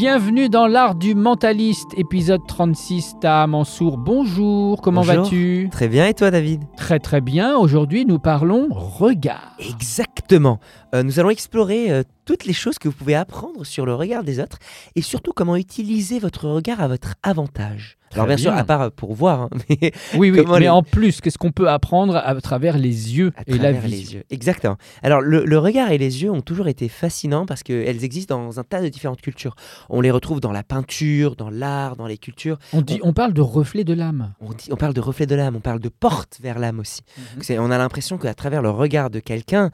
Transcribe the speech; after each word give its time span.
Bienvenue 0.00 0.48
dans 0.48 0.68
l'art 0.68 0.94
du 0.94 1.16
mentaliste, 1.16 1.88
épisode 1.96 2.42
36. 2.46 3.16
Taha 3.20 3.48
Mansour, 3.48 3.98
bonjour, 3.98 4.80
comment 4.80 5.02
vas-tu? 5.02 5.68
Très 5.72 5.88
bien, 5.88 6.06
et 6.06 6.14
toi 6.14 6.30
David? 6.30 6.62
Très 6.76 7.00
très 7.00 7.20
bien, 7.20 7.56
aujourd'hui 7.56 8.06
nous 8.06 8.20
parlons 8.20 8.68
regard. 8.70 9.56
Exactement. 9.58 10.60
Euh, 10.94 11.02
nous 11.02 11.18
allons 11.18 11.30
explorer 11.30 11.90
euh, 11.90 12.04
toutes 12.28 12.44
les 12.44 12.52
choses 12.52 12.78
que 12.78 12.88
vous 12.88 12.94
pouvez 12.94 13.14
apprendre 13.14 13.64
sur 13.64 13.86
le 13.86 13.94
regard 13.94 14.22
des 14.22 14.38
autres 14.38 14.58
et 14.94 15.00
surtout 15.00 15.32
comment 15.34 15.56
utiliser 15.56 16.18
votre 16.18 16.46
regard 16.46 16.82
à 16.82 16.86
votre 16.88 17.14
avantage. 17.22 17.96
Alors 18.14 18.26
bien, 18.26 18.38
sûr, 18.38 18.54
à 18.54 18.64
part 18.64 18.80
euh, 18.80 18.88
pour 18.90 19.12
voir, 19.14 19.42
hein, 19.42 19.50
mais 19.68 19.92
Oui, 20.14 20.30
oui, 20.30 20.42
mais 20.48 20.60
les- 20.60 20.68
en 20.70 20.82
plus, 20.82 21.20
qu'est-ce 21.20 21.36
qu'on 21.36 21.52
peut 21.52 21.68
apprendre 21.68 22.16
à 22.16 22.34
travers 22.40 22.78
les 22.78 23.16
yeux 23.18 23.32
à 23.36 23.42
et 23.46 23.58
la 23.58 23.70
vie 23.72 23.90
les 23.90 24.14
yeux. 24.14 24.24
Exactement. 24.30 24.76
Alors 25.02 25.20
le, 25.20 25.44
le 25.44 25.58
regard 25.58 25.90
et 25.92 25.98
les 25.98 26.22
yeux 26.22 26.30
ont 26.30 26.40
toujours 26.40 26.68
été 26.68 26.88
fascinants 26.88 27.44
parce 27.44 27.62
qu'elles 27.62 28.04
existent 28.04 28.38
dans 28.42 28.58
un 28.60 28.64
tas 28.64 28.80
de 28.80 28.88
différentes 28.88 29.20
cultures. 29.20 29.54
On 29.90 30.00
les 30.00 30.10
retrouve 30.10 30.40
dans 30.40 30.52
la 30.52 30.62
peinture, 30.62 31.36
dans 31.36 31.50
l'art, 31.50 31.96
dans 31.96 32.06
les 32.06 32.16
cultures. 32.16 32.58
on, 32.72 32.80
dit, 32.80 32.98
on 33.02 33.12
parle 33.12 33.34
de 33.34 33.42
reflet 33.42 33.84
de 33.84 33.92
l'âme. 33.92 34.32
On, 34.40 34.52
dit- 34.52 34.68
on 34.70 34.76
parle 34.76 34.94
de 34.94 35.00
reflet 35.02 35.26
de 35.26 35.34
l'âme, 35.34 35.56
on 35.56 35.60
parle 35.60 35.80
de 35.80 35.90
porte 35.90 36.38
vers 36.42 36.58
l'âme 36.58 36.80
aussi. 36.80 37.02
Mhm. 37.50 37.58
On 37.60 37.70
a 37.70 37.76
l'impression 37.76 38.16
qu'à 38.16 38.32
travers 38.32 38.62
le 38.62 38.70
regard 38.70 39.10
de 39.10 39.20
quelqu'un, 39.20 39.70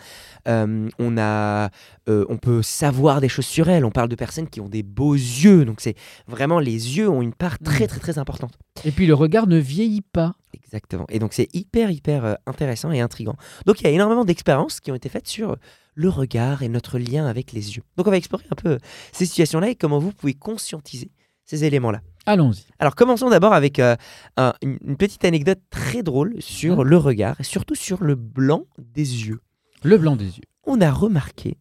euh, 0.49 0.89
on, 0.99 1.17
a, 1.19 1.71
euh, 2.09 2.25
on 2.29 2.37
peut 2.45 2.63
savoir 2.63 3.21
des 3.21 3.29
choses 3.29 3.47
sur 3.47 3.69
elle. 3.69 3.85
On 3.85 3.91
parle 3.91 4.09
de 4.09 4.15
personnes 4.17 4.49
qui 4.49 4.61
ont 4.61 4.69
des 4.69 4.83
beaux 4.83 5.15
yeux. 5.15 5.65
Donc 5.65 5.81
c'est 5.81 5.95
vraiment 6.29 6.59
les 6.61 6.97
yeux 6.99 7.09
ont 7.09 7.23
une 7.23 7.33
part 7.35 7.59
très 7.59 7.85
Mm. 7.85 7.89
très 7.89 8.01
très 8.01 8.19
importante. 8.19 8.53
Et 8.85 8.91
puis 8.93 9.07
le 9.07 9.15
regard 9.15 9.47
ne 9.47 9.57
vieillit 9.59 10.03
pas. 10.03 10.35
Exactement. 10.53 11.07
Et 11.09 11.19
donc 11.19 11.33
c'est 11.33 11.49
hyper 11.55 11.91
hyper 11.91 12.25
euh, 12.25 12.35
intéressant 12.47 12.93
et 12.93 13.01
intrigant. 13.01 13.35
Donc 13.67 13.81
il 13.81 13.85
y 13.85 13.87
a 13.87 13.91
énormément 13.91 14.25
d'expériences 14.25 14.81
qui 14.81 14.91
ont 14.93 14.95
été 14.95 15.09
faites 15.09 15.27
sur 15.27 15.57
le 15.95 16.09
regard 16.09 16.63
et 16.63 16.69
notre 16.69 16.99
lien 16.99 17.27
avec 17.27 17.53
les 17.53 17.77
yeux. 17.77 17.83
Donc 17.97 18.07
on 18.07 18.11
va 18.11 18.17
explorer 18.17 18.45
un 18.51 18.57
peu 18.57 18.79
ces 19.13 19.27
situations-là 19.27 19.71
et 19.71 19.75
comment 19.75 19.99
vous 19.99 20.13
pouvez 20.13 20.35
conscientiser 20.35 21.11
ces 21.45 21.65
éléments-là. 21.65 22.01
Allons-y. 22.27 22.65
Alors 22.79 22.95
commençons 22.95 23.29
d'abord 23.31 23.53
avec 23.53 23.79
euh, 23.79 23.97
un- 24.37 24.55
une, 24.63 24.97
petite 24.97 25.25
anecdote 25.25 25.61
très 25.71 26.03
drôle 26.03 26.35
sur 26.41 26.79
Mhm. 26.79 26.83
le 26.85 26.97
regard 26.97 27.41
et 27.41 27.45
surtout 27.45 27.75
sur 27.75 28.03
le 28.03 28.15
blanc 28.15 28.65
des 28.79 29.27
yeux. 29.29 29.41
Le 29.83 29.99
blanc 29.99 30.17
des 30.17 30.25
yeux. 30.39 30.45
On 30.67 30.81
a 30.81 30.91
remarqué 30.91 31.59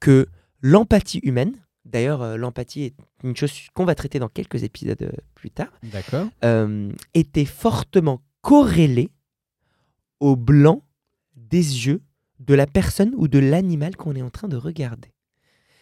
que 0.00 0.26
l'empathie 0.62 1.20
humaine, 1.22 1.52
d'ailleurs 1.84 2.22
euh, 2.22 2.36
l'empathie 2.36 2.82
est 2.84 2.94
une 3.22 3.36
chose 3.36 3.52
qu'on 3.74 3.84
va 3.84 3.94
traiter 3.94 4.18
dans 4.18 4.28
quelques 4.28 4.62
épisodes 4.62 5.02
euh, 5.02 5.10
plus 5.34 5.50
tard, 5.50 5.72
D'accord. 5.82 6.26
euh, 6.44 6.90
était 7.14 7.44
fortement 7.44 8.22
corrélée 8.42 9.10
au 10.20 10.36
blanc 10.36 10.82
des 11.36 11.86
yeux 11.86 12.02
de 12.40 12.54
la 12.54 12.66
personne 12.66 13.12
ou 13.16 13.28
de 13.28 13.38
l'animal 13.38 13.96
qu'on 13.96 14.14
est 14.14 14.22
en 14.22 14.30
train 14.30 14.48
de 14.48 14.56
regarder. 14.56 15.12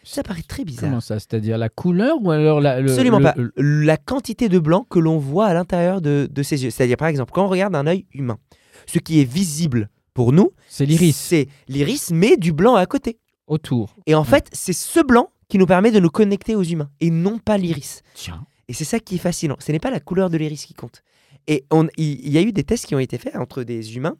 Ça 0.05 0.21
paraît 0.21 0.41
très 0.43 0.65
bizarre. 0.65 0.89
Comment 0.89 0.99
ça 1.01 1.17
C'est-à-dire 1.19 1.57
la 1.57 1.69
couleur 1.69 2.17
ou 2.21 2.29
alors 2.31 2.59
la, 2.59 2.81
le, 2.81 2.89
Absolument 2.91 3.19
le- 3.19 3.23
pas. 3.23 3.35
le- 3.37 3.53
La 3.85 3.95
quantité 3.97 4.49
de 4.49 4.59
blanc 4.59 4.85
que 4.89 4.99
l'on 4.99 5.17
voit 5.17 5.45
à 5.47 5.53
l'intérieur 5.53 6.01
de, 6.01 6.27
de 6.29 6.43
ses 6.43 6.63
yeux. 6.63 6.71
C'est-à-dire, 6.71 6.97
par 6.97 7.07
exemple, 7.07 7.31
quand 7.33 7.45
on 7.45 7.49
regarde 7.49 7.73
un 7.75 7.87
œil 7.87 8.05
humain, 8.13 8.37
ce 8.85 8.99
qui 8.99 9.21
est 9.21 9.23
visible 9.23 9.89
pour 10.13 10.33
nous, 10.33 10.51
C'est 10.67 10.85
l'iris 10.85 11.15
c'est 11.15 11.47
l'iris, 11.69 12.11
mais 12.11 12.35
du 12.35 12.51
blanc 12.51 12.75
à 12.75 12.85
côté. 12.85 13.17
Autour. 13.53 13.95
Et 14.05 14.15
en 14.15 14.23
fait, 14.23 14.49
c'est 14.51 14.73
ce 14.73 14.99
blanc 14.99 15.29
qui 15.49 15.57
nous 15.57 15.65
permet 15.65 15.91
de 15.91 15.99
nous 15.99 16.09
connecter 16.09 16.55
aux 16.55 16.63
humains, 16.63 16.89
et 16.99 17.09
non 17.11 17.37
pas 17.39 17.57
l'iris. 17.57 18.01
Tiens. 18.15 18.45
Et 18.67 18.73
c'est 18.73 18.85
ça 18.85 18.99
qui 18.99 19.15
est 19.15 19.19
fascinant. 19.19 19.55
Ce 19.59 19.71
n'est 19.71 19.79
pas 19.79 19.91
la 19.91 19.99
couleur 19.99 20.29
de 20.29 20.37
l'iris 20.37 20.65
qui 20.65 20.73
compte. 20.73 21.03
Et 21.47 21.65
il 21.97 22.29
y 22.29 22.37
a 22.37 22.41
eu 22.41 22.51
des 22.53 22.63
tests 22.63 22.85
qui 22.85 22.95
ont 22.95 22.99
été 22.99 23.17
faits 23.17 23.35
entre 23.35 23.63
des 23.63 23.95
humains 23.97 24.15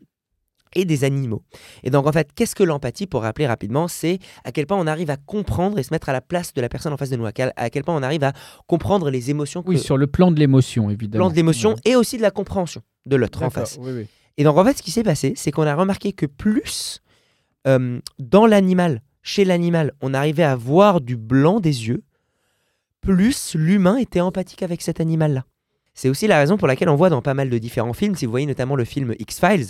et 0.76 0.86
des 0.86 1.04
animaux. 1.04 1.44
Et 1.84 1.90
donc 1.92 2.08
en 2.08 2.12
fait, 2.12 2.32
qu'est-ce 2.36 2.56
que 2.56 2.64
l'empathie, 2.64 3.08
pour 3.08 3.22
rappeler 3.22 3.48
rapidement, 3.48 3.88
c'est 3.88 4.20
à 4.44 4.52
quel 4.52 4.66
point 4.66 4.78
on 4.78 4.88
arrive 4.88 5.10
à 5.12 5.18
comprendre 5.18 5.78
et 5.80 5.84
se 5.84 5.94
mettre 5.94 6.10
à 6.10 6.14
la 6.14 6.22
place 6.22 6.54
de 6.54 6.62
la 6.62 6.68
personne 6.68 6.92
en 6.94 6.98
face 6.98 7.12
de 7.12 7.16
nous, 7.16 7.26
à 7.26 7.32
quel, 7.32 7.54
à 7.56 7.70
quel 7.70 7.84
point 7.84 7.96
on 7.96 8.04
arrive 8.04 8.24
à 8.24 8.34
comprendre 8.68 9.10
les 9.10 9.30
émotions, 9.30 9.64
que, 9.64 9.70
Oui, 9.70 9.80
sur 9.80 9.98
le 9.98 10.08
plan 10.08 10.32
de 10.32 10.40
l'émotion, 10.40 10.90
évidemment. 10.90 11.26
plan 11.26 11.32
de 11.32 11.36
l'émotion 11.36 11.72
Ouais. 11.76 11.92
et 11.92 11.96
aussi 11.96 12.18
de 12.18 12.24
la 12.24 12.32
compréhension 12.32 12.82
de 13.06 13.16
l'autre 13.16 13.44
en 13.44 13.50
face. 13.50 13.78
Oui, 13.80 13.92
oui. 13.94 14.08
Et 14.38 14.44
donc 14.44 14.58
en 14.58 14.66
fait, 14.66 14.78
ce 14.78 14.84
qui 14.84 14.92
s'est 14.92 15.04
passé, 15.04 15.34
c'est 15.38 15.52
qu'on 15.52 15.64
a 15.68 15.76
remarqué 15.76 16.12
que 16.12 16.26
plus 16.26 17.02
euh, 17.68 18.00
dans 18.20 18.46
l'animal, 18.48 19.02
chez 19.24 19.46
l'animal, 19.46 19.94
on 20.02 20.14
arrivait 20.14 20.44
à 20.44 20.56
voir 20.56 21.02
du 21.02 21.16
blanc 21.16 21.60
des 21.60 21.88
yeux, 21.88 22.04
plus 23.02 23.56
l'humain 23.56 23.98
était 23.98 24.22
empathique 24.22 24.64
avec 24.64 24.82
cet 24.82 25.00
animal-là. 25.00 25.46
C'est 25.94 26.10
aussi 26.10 26.28
la 26.28 26.40
raison 26.40 26.58
pour 26.58 26.68
laquelle 26.68 26.90
on 26.90 26.96
voit 26.96 27.10
dans 27.10 27.22
pas 27.22 27.34
mal 27.34 27.50
de 27.50 27.58
différents 27.58 27.94
films, 27.94 28.16
si 28.16 28.26
vous 28.26 28.32
voyez 28.32 28.46
notamment 28.46 28.76
le 28.76 28.86
film 28.86 29.16
X-Files, 29.18 29.68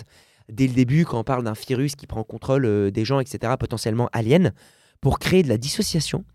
dès 0.49 0.67
le 0.67 0.73
début, 0.73 1.05
quand 1.05 1.19
on 1.19 1.23
parle 1.23 1.43
d'un 1.43 1.53
virus 1.53 1.95
qui 1.95 2.07
prend 2.07 2.23
contrôle 2.23 2.65
euh, 2.65 2.91
des 2.91 3.05
gens, 3.05 3.19
etc., 3.19 3.53
potentiellement 3.59 4.09
aliens, 4.11 4.51
pour 5.01 5.19
créer 5.19 5.43
de 5.43 5.49
la 5.49 5.57
dissociation, 5.57 6.25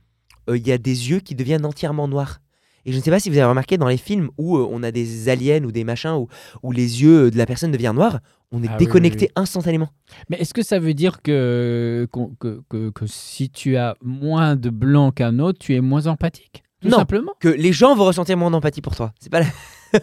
euh, 0.49 0.57
il 0.57 0.67
y 0.67 0.73
a 0.73 0.79
des 0.79 1.11
yeux 1.11 1.21
qui 1.21 1.35
deviennent 1.35 1.65
entièrement 1.65 2.07
noirs. 2.07 2.41
Et 2.85 2.93
je 2.93 2.97
ne 2.97 3.03
sais 3.03 3.11
pas 3.11 3.21
si 3.21 3.31
vous 3.31 3.37
avez 3.37 3.49
remarqué 3.49 3.77
dans 3.77 3.89
les 3.89 3.97
films 3.97 4.31
où 4.39 4.57
euh, 4.57 4.69
on 4.71 4.83
a 4.83 4.91
des 4.91 5.29
aliens 5.29 5.65
ou 5.65 5.73
des 5.73 5.85
machins 5.85 6.13
où, 6.13 6.29
où 6.63 6.73
les 6.73 7.03
yeux 7.03 7.31
de 7.31 7.37
la 7.37 7.47
personne 7.47 7.73
deviennent 7.73 7.97
noirs, 7.97 8.21
on 8.53 8.63
est 8.63 8.69
Ah 8.69 8.77
oui, 8.79 8.87
déconnecté 8.87 9.27
oui, 9.27 9.33
instantanément. 9.43 9.89
Mais 10.31 10.39
est-ce 10.39 10.55
que 10.55 10.63
ça 10.63 10.79
veut 10.79 10.95
dire 10.95 11.21
que, 11.23 12.09
que, 12.41 12.61
que, 12.69 12.91
que 12.91 13.07
si 13.07 13.51
tu 13.51 13.77
as 13.77 13.95
moins 14.03 14.57
de 14.57 14.71
blanc 14.71 15.11
qu'un 15.11 15.39
autre, 15.39 15.59
tu 15.59 15.75
es 15.75 15.81
moins 15.81 16.07
empathique 16.07 16.63
Tout 16.81 16.89
Non. 16.89 16.99
simplement? 16.99 17.33
Que 17.41 17.49
les 17.49 17.73
gens 17.73 17.95
vont 17.95 18.05
ressentir 18.05 18.37
moins 18.37 18.51
d'empathie 18.51 18.81
pour 18.81 18.97
toi. 18.97 19.13
C'est 19.21 19.31
pas 19.31 19.41
la- 19.41 19.47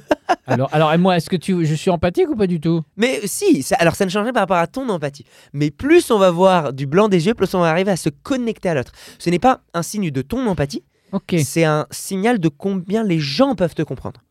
alors, 0.48 0.70
alors, 0.74 0.94
et 0.94 0.98
moi, 0.98 1.16
est-ce 1.18 1.30
que 1.30 1.36
tu, 1.36 1.66
je 1.66 1.74
suis 1.76 1.92
empathique 1.92 2.28
ou 2.30 2.36
pas 2.36 2.48
du 2.48 2.60
tout? 2.60 2.82
Mais 2.98 3.20
si, 3.26 3.62
ça- 3.64 3.76
alors 3.80 3.96
ça 3.96 4.06
ne 4.06 4.10
changerait 4.10 4.34
par 4.34 4.42
rapport 4.42 4.58
à 4.58 4.68
ton 4.68 4.88
empathie. 4.90 5.26
Mais 5.54 5.70
plus 5.72 6.10
on 6.12 6.18
va 6.20 6.32
voir 6.32 6.74
du 6.74 6.88
blanc 6.88 7.08
des 7.08 7.28
yeux, 7.28 7.34
plus 7.36 7.54
on 7.54 7.60
va 7.60 7.70
arriver 7.70 7.92
à 7.92 7.98
se 7.98 8.10
connecter 8.10 8.70
à 8.70 8.74
l'autre. 8.76 8.92
Ce 9.20 9.30
n'est 9.30 9.40
pas 9.40 9.62
un 9.74 9.84
signe 9.84 10.10
de 10.12 10.22
ton 10.22 10.46
empathie, 10.48 10.84
Ok, 11.12 11.36
c'est 11.44 11.64
un 11.64 11.86
signal 11.92 12.40
de 12.40 12.50
combien 12.50 13.04
les 13.04 13.20
gens 13.20 13.56
peuvent 13.56 13.76
te 13.76 13.84
comprendre. 13.84 14.22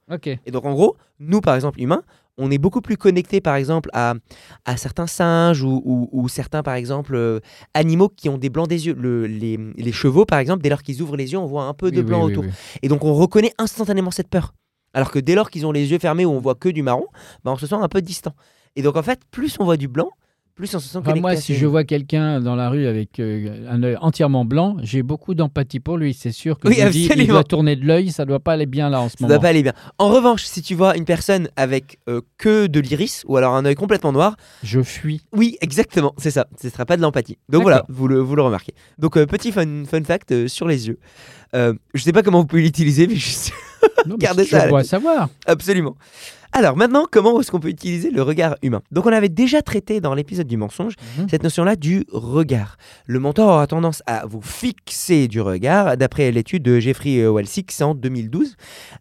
Et 0.46 0.50
donc 0.50 0.64
en 0.64 0.72
gros, 0.72 0.96
nous 1.18 1.40
par 1.40 1.54
exemple 1.54 1.80
humains, 1.80 2.02
on 2.36 2.50
est 2.50 2.58
beaucoup 2.58 2.80
plus 2.80 2.96
connectés 2.96 3.40
par 3.40 3.54
exemple 3.54 3.90
à, 3.92 4.14
à 4.64 4.76
certains 4.76 5.06
singes 5.06 5.62
ou, 5.62 5.80
ou- 5.84 6.08
ou 6.12 6.28
certains 6.28 6.62
par 6.62 6.74
exemple 6.74 7.14
euh, 7.14 7.38
animaux 7.74 8.08
qui 8.08 8.28
ont 8.28 8.38
des 8.38 8.50
blancs 8.50 8.68
des 8.68 8.86
yeux. 8.86 8.94
Le- 8.98 9.26
les, 9.26 9.56
les 9.76 9.92
chevaux 9.92 10.24
par 10.26 10.40
exemple, 10.40 10.62
dès 10.62 10.68
lors 10.68 10.82
qu'ils 10.82 11.00
ouvrent 11.00 11.16
les 11.16 11.32
yeux, 11.32 11.38
on 11.38 11.46
voit 11.46 11.64
un 11.64 11.74
peu 11.74 11.90
de 11.92 11.98
Oui, 12.00 12.06
blanc 12.06 12.24
oui, 12.24 12.32
autour. 12.32 12.44
oui. 12.44 12.50
Et 12.82 12.88
donc 12.88 13.04
on 13.04 13.14
reconnaît 13.14 13.52
instantanément 13.58 14.10
cette 14.10 14.28
peur. 14.28 14.52
Alors 14.94 15.10
que 15.10 15.18
dès 15.18 15.34
lors 15.34 15.48
qu'ils 15.50 15.64
ont 15.66 15.72
les 15.72 15.90
yeux 15.90 15.98
fermés 15.98 16.24
où 16.24 16.30
on 16.30 16.40
voit 16.40 16.54
que 16.54 16.68
du 16.68 16.82
marron, 16.82 17.06
bah, 17.44 17.52
on 17.52 17.56
se 17.56 17.66
sent 17.66 17.74
un 17.76 17.88
peu 17.88 18.02
distant. 18.02 18.32
Et 18.76 18.82
donc 18.82 18.96
en 18.96 19.02
fait, 19.02 19.20
plus 19.30 19.56
on 19.60 19.64
voit 19.64 19.76
du 19.76 19.88
blanc, 19.88 20.10
plus 20.54 20.72
on 20.74 20.78
se 20.78 20.88
sent 20.88 20.98
Enfin, 20.98 21.14
moi, 21.16 21.30
à 21.30 21.36
si 21.36 21.54
je 21.54 21.66
vois 21.66 21.82
quelqu'un 21.84 22.40
dans 22.40 22.54
la 22.54 22.68
rue 22.68 22.86
avec 22.86 23.18
euh, 23.18 23.66
un 23.68 23.82
œil 23.82 23.96
entièrement 24.00 24.44
blanc, 24.44 24.76
j'ai 24.82 25.02
beaucoup 25.02 25.34
d'empathie 25.34 25.80
pour 25.80 25.96
lui. 25.98 26.14
C'est 26.14 26.30
sûr 26.32 26.58
que 26.58 26.68
Oui, 26.68 26.76
je 26.78 26.88
dis, 26.88 27.10
il 27.16 27.26
doit 27.26 27.42
tourner 27.44 27.74
de 27.76 27.84
l'œil, 27.84 28.12
ça 28.12 28.24
doit 28.24 28.38
pas 28.40 28.52
aller 28.52 28.66
bien 28.66 28.88
là 28.88 29.00
en 29.00 29.08
ce 29.08 29.12
ça 29.12 29.16
moment. 29.20 29.28
doit 29.34 29.40
pas 29.42 29.48
aller 29.48 29.62
bien. 29.62 29.72
En 29.98 30.08
revanche, 30.10 30.44
si 30.44 30.62
tu 30.62 30.74
vois 30.74 30.96
une 30.96 31.04
personne 31.04 31.48
avec 31.56 31.98
euh, 32.08 32.20
que 32.38 32.66
de 32.68 32.78
l'iris 32.80 33.24
ou 33.26 33.36
alors 33.36 33.54
un 33.56 33.64
œil 33.64 33.74
complètement 33.74 34.12
noir, 34.12 34.36
Je 34.62 34.80
fuis. 34.82 35.22
oui, 35.32 35.56
exactement, 35.60 36.14
c'est 36.18 36.30
ça. 36.30 36.46
Ce 36.60 36.68
sera 36.68 36.84
pas 36.86 36.96
de 36.96 37.02
l'empathie. 37.02 37.36
Donc 37.48 37.62
voilà, 37.62 37.84
vous 37.88 38.06
le, 38.06 38.20
vous 38.20 38.36
le 38.36 38.42
remarquez. 38.42 38.74
Donc 38.98 39.16
euh, 39.16 39.26
petit 39.26 39.50
fun, 39.50 39.84
fun 39.90 40.04
fact 40.04 40.46
sur 40.46 40.68
les 40.68 40.86
yeux. 40.88 40.98
Je 41.52 41.72
sais 42.02 42.12
pas 42.12 42.22
comment 42.22 42.40
vous 42.40 42.46
pouvez 42.46 42.62
l'utiliser, 42.62 43.06
mais 43.06 43.16
je 43.16 43.28
Non, 44.06 44.16
mais 44.18 44.24
Gardez 44.24 44.44
je 44.44 44.50
ça 44.50 44.56
à 44.62 44.64
la 44.64 44.68
dois 44.68 44.80
tête. 44.82 44.90
savoir. 44.90 45.28
Absolument. 45.46 45.96
Alors 46.56 46.76
maintenant, 46.76 47.06
comment 47.10 47.40
est-ce 47.40 47.50
qu'on 47.50 47.58
peut 47.58 47.68
utiliser 47.68 48.10
le 48.12 48.22
regard 48.22 48.54
humain? 48.62 48.80
Donc 48.92 49.06
on 49.06 49.12
avait 49.12 49.28
déjà 49.28 49.60
traité 49.60 50.00
dans 50.00 50.14
l'épisode 50.14 50.46
du 50.46 50.56
mensonge 50.56 50.94
Mhm. 51.18 51.28
cette 51.28 51.42
notion-là 51.42 51.74
du 51.74 52.04
regard. 52.12 52.76
Le 53.06 53.18
mentor 53.18 53.48
aura 53.48 53.66
tendance 53.66 54.04
à 54.06 54.24
vous 54.26 54.40
fixer 54.40 55.26
du 55.26 55.40
regard, 55.40 55.96
d'après 55.96 56.30
l'étude 56.30 56.62
de 56.62 56.78
Jeffrey 56.78 57.18
euh, 57.18 57.30
Walsick 57.30 57.72
en 57.80 57.96
2012, 57.96 58.54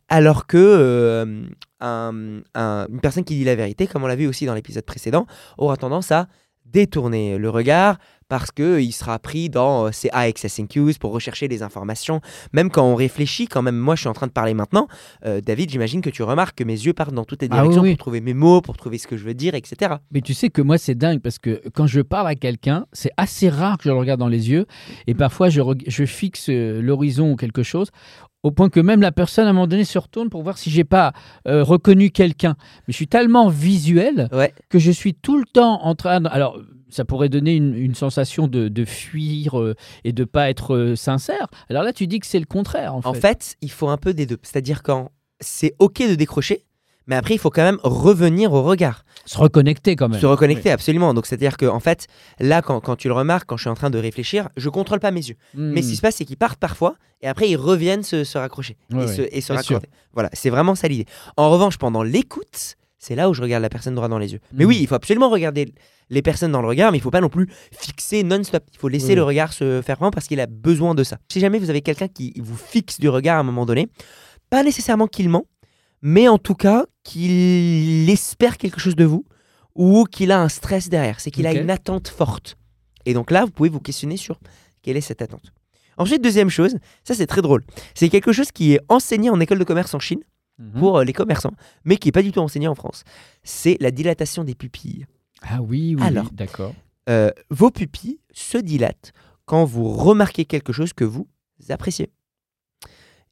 alors 0.09 0.47
que 0.47 0.57
euh, 0.57 1.43
un- 1.79 2.39
un- 2.55 2.87
une 2.89 2.99
personne 3.01 3.23
qui 3.23 3.35
dit 3.35 3.43
la 3.43 3.53
vérité, 3.55 3.85
comme 3.85 4.03
on 4.03 4.07
l'a 4.07 4.15
vu 4.15 4.25
aussi 4.25 4.47
dans 4.47 4.55
l'épisode 4.55 4.83
précédent, 4.85 5.27
aura 5.59 5.77
tendance 5.77 6.11
à 6.11 6.27
détourner 6.73 7.38
le 7.38 7.50
regard 7.50 7.97
parce 8.29 8.51
qu'il 8.51 8.92
sera 8.94 9.19
pris 9.19 9.50
dans 9.50 9.86
euh, 9.88 9.92
ses 9.92 10.09
accessing 10.12 10.68
cues 10.68 10.95
pour 11.00 11.12
rechercher 11.12 11.47
des 11.47 11.62
informations. 11.62 12.19
Même 12.51 12.71
quand 12.71 12.83
on 12.83 12.95
réfléchit, 12.95 13.47
quand 13.47 13.62
même, 13.62 13.77
moi 13.77 13.95
je 13.95 14.01
suis 14.01 14.09
en 14.09 14.13
train 14.13 14.25
de 14.27 14.31
parler 14.31 14.56
maintenant, 14.56 14.88
euh, 15.25 15.39
David, 15.39 15.69
j'imagine 15.69 16.01
que 16.01 16.09
tu 16.09 16.24
remarques 16.24 16.57
que 16.57 16.63
mes 16.63 16.74
yeux 16.74 16.94
partent 16.94 17.13
dans 17.13 17.25
toutes 17.25 17.44
les 17.44 17.47
Ah 17.51 17.57
oui, 17.57 17.62
directions 17.62 17.81
oui. 17.83 17.89
pour 17.92 17.97
trouver 18.00 18.21
mes 18.21 18.33
mots, 18.33 18.62
pour 18.62 18.75
trouver 18.75 18.97
ce 18.97 19.06
que 19.07 19.18
je 19.18 19.24
veux 19.24 19.36
dire, 19.36 19.53
etc. 19.53 19.95
Mais 20.12 20.21
tu 20.21 20.33
sais 20.33 20.50
que 20.50 20.63
moi, 20.63 20.80
c'est 20.80 20.95
dingue 20.95 21.19
parce 21.19 21.38
que 21.38 21.62
quand 21.75 21.86
je 21.86 22.01
parle 22.01 22.27
à 22.27 22.36
quelqu'un, 22.36 22.86
c'est 22.92 23.12
assez 23.18 23.50
rare 23.50 23.77
que 23.77 23.83
je 23.83 23.89
le 23.89 23.97
regarde 23.97 24.19
dans 24.19 24.30
les 24.30 24.50
yeux. 24.50 24.65
Et 25.06 25.13
parfois, 25.13 25.50
je, 25.50 25.62
je 25.86 26.06
fixe 26.06 26.47
euh, 26.50 26.81
l'horizon 26.81 27.31
ou 27.31 27.36
quelque 27.36 27.62
chose 27.62 27.89
au 28.42 28.51
point 28.51 28.68
que 28.69 28.81
même 28.81 29.00
la 29.01 29.13
personne, 29.13 29.45
à 29.47 29.51
un 29.51 29.53
moment 29.53 29.68
donné, 29.68 29.86
se 29.86 29.97
retourne 29.97 30.30
pour 30.30 30.44
voir 30.44 30.57
si 30.57 30.69
j'ai 30.69 30.83
pas 30.83 31.13
euh, 31.47 31.63
reconnu 31.63 32.09
quelqu'un. 32.09 32.56
Mais 32.88 32.92
je 32.92 32.95
suis 32.97 33.07
tellement 33.07 33.47
visuel 33.47 34.27
Ouais. 34.33 34.53
que 34.69 34.80
je 34.80 34.92
suis 34.92 35.13
tout 35.13 35.38
le 35.38 35.45
temps 35.45 35.81
en 35.83 35.95
train. 35.95 36.19
de- 36.19 36.27
Alors, 36.30 36.59
ça 36.94 37.06
pourrait 37.06 37.30
donner 37.30 37.56
une, 37.56 37.75
une 37.75 37.95
sensation 37.95 38.48
de, 38.48 38.68
de 38.68 38.86
fuir 38.86 39.60
euh, 39.60 39.75
et 40.04 40.13
de 40.13 40.24
pas 40.24 40.50
être 40.50 40.75
euh, 40.75 40.95
sincère. 40.95 41.48
Alors 41.69 41.84
là, 41.84 41.94
tu 41.94 42.07
dis 42.07 42.19
que 42.19 42.25
c'est 42.28 42.40
le 42.40 42.45
contraire, 42.45 42.95
en 42.95 43.01
fait. 43.01 43.07
En 43.07 43.13
fait, 43.13 43.56
il 43.62 43.72
faut 43.72 43.90
un 43.90 43.98
peu 43.98 44.13
des 44.13 44.25
deux. 44.25 44.38
C'est-à-dire 44.44 44.84
quand 44.84 45.12
c'est 45.40 45.75
OK 45.80 46.00
de 46.00 46.16
décrocher, 46.16 46.66
Mais 47.06 47.16
après, 47.18 47.34
il 47.34 47.38
faut 47.38 47.50
quand 47.50 47.63
même 47.63 47.80
revenir 47.84 48.54
au 48.54 48.63
regard. 48.63 49.04
Se 49.25 49.38
reconnecter 49.38 49.98
quand 49.98 50.07
même. 50.07 50.22
Se 50.22 50.25
reconnecter, 50.25 50.72
absolument. 50.72 51.13
Donc, 51.13 51.25
c'est-à-dire 51.25 51.57
que, 51.57 51.66
en 51.66 51.81
fait, 51.81 52.07
là, 52.40 52.62
quand, 52.62 52.80
quand 52.80 52.95
tu 52.95 53.10
le 53.10 53.13
remarques, 53.13 53.45
quand 53.50 53.57
je 53.57 53.63
suis 53.63 53.69
en 53.69 53.75
train 53.75 53.90
de 53.90 53.98
réfléchir, 54.00 54.48
je 54.56 54.69
contrôle 54.69 55.01
pas 55.01 55.12
mes 55.12 55.19
yeux. 55.28 55.36
Hmm. 55.54 55.72
Mais 55.74 55.81
ce 55.81 55.90
qui 55.90 55.95
se 55.98 56.01
passe, 56.01 56.16
c'est 56.16 56.24
qu'ils 56.25 56.38
partent 56.38 56.60
parfois 56.60 56.95
et 57.22 57.28
après, 57.28 57.50
ils 57.50 57.57
reviennent 57.57 58.04
se, 58.04 58.24
se 58.24 58.38
raccrocher 58.38 58.78
et, 58.98 59.07
se, 59.07 59.22
et 59.31 59.42
se 59.42 59.51
raccorder. 59.51 59.88
Voilà, 60.13 60.30
c'est 60.34 60.50
vraiment 60.50 60.75
ça 60.75 60.88
l'idée. 60.88 61.06
En 61.36 61.50
revanche, 61.50 61.78
pendant 61.78 62.04
l'écoute, 62.04 62.75
c'est 63.00 63.16
là 63.16 63.30
où 63.30 63.34
je 63.34 63.42
regarde 63.42 63.62
la 63.63 63.69
personne 63.69 63.95
droit 63.95 64.07
dans 64.07 64.18
les 64.19 64.31
yeux. 64.34 64.40
Mais 64.54 64.63
Mhm. 64.63 64.69
oui, 64.69 64.78
il 64.80 64.88
faut 64.88 64.95
absolument 64.95 65.30
regarder 65.30 65.74
les 66.13 66.21
personnes 66.21 66.51
dans 66.51 66.62
le 66.62 66.68
regard, 66.68 66.92
mais 66.92 66.98
il 67.00 67.01
faut 67.01 67.12
pas 67.12 67.21
non 67.21 67.30
plus 67.30 67.48
fixer 67.71 68.24
non-stop. 68.24 68.63
Il 68.71 68.77
faut 68.77 68.88
laisser 68.88 69.10
Oui. 69.10 69.15
le 69.15 69.24
regard 69.24 69.51
se 69.54 69.81
faire 69.81 69.98
prendre 69.98 70.13
parce 70.13 70.27
qu'il 70.27 70.39
a 70.39 70.45
besoin 70.48 70.95
de 70.95 71.04
ça. 71.04 71.18
Si 71.31 71.39
jamais 71.39 71.60
vous 71.60 71.69
avez 71.69 71.81
quelqu'un 71.81 72.07
qui 72.07 72.33
vous 72.42 72.56
fixe 72.56 73.00
du 73.00 73.10
regard 73.10 73.38
à 73.38 73.39
un 73.42 73.44
moment 73.44 73.65
donné, 73.65 73.88
pas 74.50 74.63
nécessairement 74.63 75.07
qu'il 75.07 75.30
ment, 75.30 75.45
mais 76.01 76.27
en 76.27 76.38
tout 76.38 76.56
cas 76.56 76.86
qu'il 77.04 78.10
espère 78.10 78.57
quelque 78.57 78.80
chose 78.80 78.95
de 78.95 79.06
vous 79.06 79.25
ou 79.75 80.06
qu'il 80.06 80.31
a 80.31 80.42
un 80.42 80.50
stress 80.50 80.89
derrière, 80.89 81.19
c'est 81.19 81.31
qu'il 81.31 81.48
a 81.48 81.54
une 81.54 81.69
attente 81.71 82.07
forte. 82.07 82.57
Et 83.06 83.13
donc 83.13 83.31
là, 83.31 83.44
vous 83.45 83.51
pouvez 83.51 83.69
vous 83.69 83.80
questionner 83.80 84.18
sur 84.18 84.39
quelle 84.81 84.98
est 84.98 85.01
cette 85.01 85.21
attente. 85.21 85.51
Ensuite, 85.98 86.24
deuxième 86.24 86.50
chose, 86.50 86.77
ça 87.04 87.13
c'est 87.16 87.27
très 87.27 87.42
drôle, 87.42 87.63
c'est 87.94 88.09
quelque 88.09 88.31
chose 88.31 88.51
qui 88.51 88.74
est 88.74 88.80
enseigné 88.89 89.30
en 89.30 89.39
école 89.39 89.59
de 89.59 89.63
commerce 89.63 89.94
en 89.94 90.00
Chine 90.00 90.19
Mhm. 90.59 90.80
pour 90.80 91.00
euh, 91.00 91.04
les 91.04 91.13
commerçants, 91.13 91.54
mais 91.83 91.98
qui 91.98 92.07
n'est 92.07 92.12
pas 92.12 92.21
du 92.21 92.31
tout 92.31 92.39
enseigné 92.39 92.68
en 92.68 92.75
France. 92.75 93.04
C'est 93.44 93.75
la 93.80 93.89
dilatation 93.89 94.44
des 94.44 94.54
pupilles. 94.54 95.07
Ah 95.50 95.62
oui, 95.62 95.95
oui, 95.95 95.95
oui, 96.00 96.04
Alors. 96.07 96.30
d'accord. 96.31 96.74
Euh, 97.10 97.31
vos 97.50 97.69
pupilles 97.69 98.19
se 98.34 98.57
dilatent 98.57 99.12
quand 99.45 99.66
vous 99.66 99.90
remarquez 99.92 100.45
quelque 100.45 100.72
chose 100.72 100.94
que 100.94 101.04
vous 101.04 101.28
appréciez. 101.69 102.10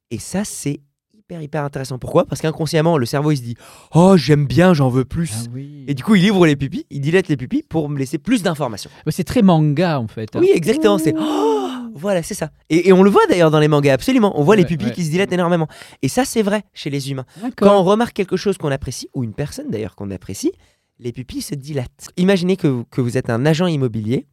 Et 0.10 0.20
ça, 0.20 0.44
c'est 0.44 0.82
hyper, 1.14 1.42
hyper 1.42 1.64
intéressant. 1.64 1.98
Pourquoi? 1.98 2.26
Parce 2.26 2.42
qu'inconsciemment, 2.42 2.98
le 2.98 3.06
cerveau, 3.06 3.32
il 3.32 3.38
se 3.38 3.42
dit 3.44 3.56
«Oh, 3.96 4.18
j'aime 4.18 4.46
bien, 4.46 4.74
j'en 4.74 4.90
veux 4.90 5.06
plus 5.06 5.32
Ah 5.34 5.50
oui. 5.54 5.86
Et 5.88 5.94
du 5.94 6.04
coup, 6.04 6.16
il 6.16 6.30
ouvre 6.30 6.46
les 6.46 6.58
pupilles, 6.58 6.86
il 6.90 7.00
dilate 7.00 7.30
les 7.30 7.38
pupilles 7.38 7.64
pour 7.64 7.88
me 7.88 7.98
laisser 7.98 8.18
plus 8.18 8.44
d'informations. 8.44 8.90
C'est 9.10 9.24
très 9.24 9.42
manga 9.42 10.00
en 10.00 10.08
fait. 10.08 10.36
hein. 10.36 10.40
Oui, 10.42 10.52
exactement, 10.54 10.98
c'est 10.98 11.14
Oh 11.18 11.70
Voilà, 11.96 12.24
c'est 12.24 12.34
ça. 12.34 12.52
Et, 12.70 12.90
et 12.90 12.94
on 12.94 13.04
le 13.04 13.10
voit 13.10 13.26
d'ailleurs 13.30 13.52
dans 13.52 13.60
les 13.60 13.70
mangas, 13.70 13.94
absolument. 13.94 14.38
On 14.38 14.44
voit 14.44 14.58
les 14.58 14.66
pupilles 14.66 14.88
ouais. 14.88 14.94
qui 14.94 15.06
se 15.06 15.10
dilatent 15.12 15.32
énormément. 15.32 15.68
Et 16.02 16.10
ça, 16.10 16.26
c'est 16.26 16.42
vrai 16.42 16.64
chez 16.74 16.90
les 16.90 17.10
humains. 17.12 17.26
Quand 17.56 17.80
on 17.80 17.84
remarque 17.84 18.14
quelque 18.14 18.36
chose 18.36 18.58
qu'on 18.58 18.72
apprécie, 18.72 19.08
ou 19.14 19.24
une 19.24 19.34
personne 19.34 19.70
d'ailleurs 19.70 19.96
qu'on 19.96 20.12
apprécie, 20.12 20.52
les 21.02 21.12
pupilles 21.12 21.42
se 21.42 21.56
dilatent. 21.56 22.10
Imaginez 22.16 22.56
que, 22.56 22.68
vous- 22.68 22.86
que 22.86 23.02
vous 23.02 23.18
êtes 23.18 23.30
un 23.30 23.46
agent 23.46 23.68
immobilier 23.68 24.28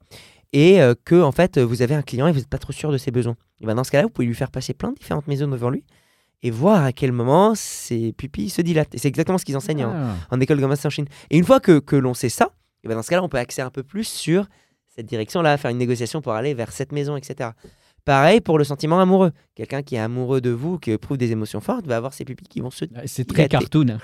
et 0.53 0.81
euh, 0.81 0.95
que 1.05 1.21
en 1.21 1.33
fait 1.33 1.59
vous 1.59 1.83
avez 1.83 1.95
un 1.97 2.03
client 2.03 2.27
et 2.29 2.33
vous 2.33 2.39
n'êtes 2.39 2.49
pas 2.49 2.59
trop 2.59 2.73
sûr 2.73 2.93
de 2.93 2.99
ses 2.99 3.11
besoins. 3.11 3.37
Et 3.61 3.67
ben, 3.67 3.75
dans 3.75 3.85
ce 3.85 3.91
cas-là, 3.91 4.05
vous 4.05 4.11
pouvez 4.11 4.27
lui 4.29 4.35
faire 4.35 4.51
passer 4.53 4.73
plein 4.75 4.91
de 4.93 4.97
différentes 4.97 5.27
maisons 5.27 5.49
devant 5.49 5.71
lui 5.71 5.83
et 6.43 6.51
voir 6.53 6.85
à 6.85 6.93
quel 6.93 7.11
moment 7.11 7.55
ses 7.57 8.13
pupilles 8.13 8.49
se 8.51 8.63
dilatent. 8.63 8.95
Et 8.95 8.99
c'est 8.99 9.09
exactement 9.09 9.39
ce 9.39 9.45
qu'ils 9.45 9.57
enseignent 9.57 9.87
en, 9.87 9.93
Ah. 9.93 10.15
en 10.31 10.41
école 10.41 10.59
de 10.59 10.63
commerce 10.63 10.85
en 10.87 10.91
Chine. 10.91 11.07
Et 11.31 11.37
une 11.39 11.45
fois 11.45 11.59
que, 11.59 11.81
que 11.81 11.97
l'on 11.97 12.15
sait 12.15 12.29
ça, 12.29 12.53
et 12.85 12.89
ben 12.89 12.95
dans 12.95 13.03
ce 13.03 13.11
cas-là, 13.11 13.25
on 13.25 13.29
peut 13.29 13.39
axer 13.39 13.61
un 13.63 13.71
peu 13.71 13.83
plus 13.83 14.05
sur 14.05 14.47
cette 14.95 15.07
direction-là, 15.07 15.57
faire 15.57 15.71
une 15.73 15.79
négociation 15.79 16.21
pour 16.23 16.33
aller 16.33 16.55
vers 16.55 16.71
cette 16.73 16.93
maison, 16.93 17.17
etc. 17.17 17.51
Pareil 18.05 18.41
pour 18.41 18.57
le 18.59 18.65
sentiment 18.65 19.01
amoureux. 19.01 19.33
Quelqu'un 19.55 19.83
qui 19.83 19.97
est 19.97 19.99
amoureux 19.99 20.41
de 20.41 20.51
vous, 20.51 20.79
qui 20.79 20.93
éprouve 20.93 21.19
des 21.19 21.33
émotions 21.33 21.61
fortes, 21.61 21.87
va 21.87 21.97
avoir 21.97 22.15
ses 22.15 22.25
pupilles 22.25 22.49
qui 22.49 22.61
vont 22.61 22.71
se... 22.71 22.85
Ouais, 22.85 23.03
C'est 23.07 23.27
très 23.27 23.49
cartoon. 23.49 23.87
hein. 23.91 23.99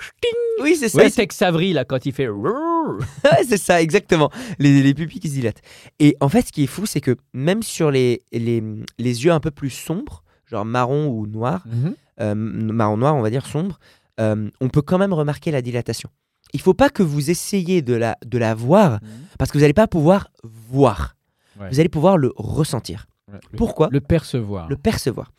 Oui, 0.61 0.75
c'est 0.75 0.89
ça. 0.89 0.97
Oui, 1.03 1.09
c'est- 1.09 1.15
Tex 1.17 1.41
Avery 1.41 1.73
là 1.73 1.85
quand 1.85 2.05
il 2.05 2.13
fait. 2.13 2.27
C'est 3.47 3.57
ça, 3.57 3.81
exactement. 3.81 4.29
Les, 4.59 4.81
les 4.83 4.93
pupilles 4.93 5.19
qui 5.19 5.29
se 5.29 5.33
dilatent. 5.33 5.61
Et 5.99 6.15
en 6.21 6.29
fait, 6.29 6.43
ce 6.47 6.51
qui 6.51 6.63
est 6.63 6.67
fou, 6.67 6.85
c'est 6.85 7.01
que 7.01 7.15
même 7.33 7.63
sur 7.63 7.89
les, 7.91 8.21
les, 8.31 8.61
les 8.99 9.25
yeux 9.25 9.31
un 9.31 9.39
peu 9.39 9.49
plus 9.51 9.69
sombres, 9.71 10.23
genre 10.45 10.65
marron 10.65 11.07
ou 11.07 11.25
noir, 11.27 11.65
Mhm. 11.67 11.95
euh, 12.21 12.35
marron 12.35 12.97
noir, 12.97 13.15
on 13.15 13.21
va 13.21 13.29
dire 13.31 13.45
sombre, 13.47 13.79
euh, 14.19 14.49
on 14.61 14.69
peut 14.69 14.81
quand 14.83 14.97
même 14.99 15.13
remarquer 15.13 15.49
la 15.51 15.61
dilatation. 15.63 16.09
Il 16.53 16.61
faut 16.61 16.75
pas 16.75 16.89
que 16.89 17.01
vous 17.03 17.29
essayiez 17.31 17.81
de 17.81 17.95
la, 17.95 18.17
de 18.23 18.37
la 18.37 18.53
voir, 18.53 18.99
parce 19.39 19.51
que 19.51 19.57
vous 19.57 19.61
n'allez 19.63 19.73
pas 19.73 19.87
pouvoir 19.87 20.29
voir. 20.43 21.15
Ouais. 21.59 21.69
Vous 21.71 21.79
allez 21.79 21.89
pouvoir 21.89 22.17
le 22.17 22.31
ressentir. 22.35 23.07
Ouais, 23.31 23.39
le- 23.51 23.57
Pourquoi 23.57 23.89
Le 23.91 23.99
percevoir. 24.01 24.69
Le 24.69 24.77
percevoir. 24.77 25.31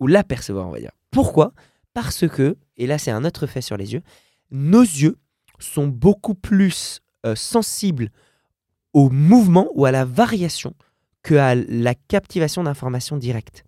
Ou 0.00 0.08
l'apercevoir, 0.08 0.66
on 0.66 0.72
va 0.72 0.80
dire. 0.80 0.90
Pourquoi? 1.12 1.52
Parce 1.94 2.26
que, 2.26 2.56
et 2.76 2.86
là 2.88 2.98
c'est 2.98 3.10
un 3.12 3.24
autre 3.24 3.46
fait 3.46 3.60
sur 3.60 3.76
les 3.76 3.92
yeux, 3.92 4.02
nos 4.52 4.82
yeux 4.82 5.16
sont 5.58 5.86
beaucoup 5.88 6.34
plus 6.34 7.00
euh, 7.26 7.34
sensibles 7.34 8.10
au 8.92 9.10
mouvement 9.10 9.68
ou 9.74 9.86
à 9.86 9.90
la 9.90 10.04
variation 10.04 10.74
que 11.22 11.34
à 11.34 11.54
la 11.54 11.94
captivation 11.94 12.62
d'informations 12.62 13.16
directes. 13.16 13.64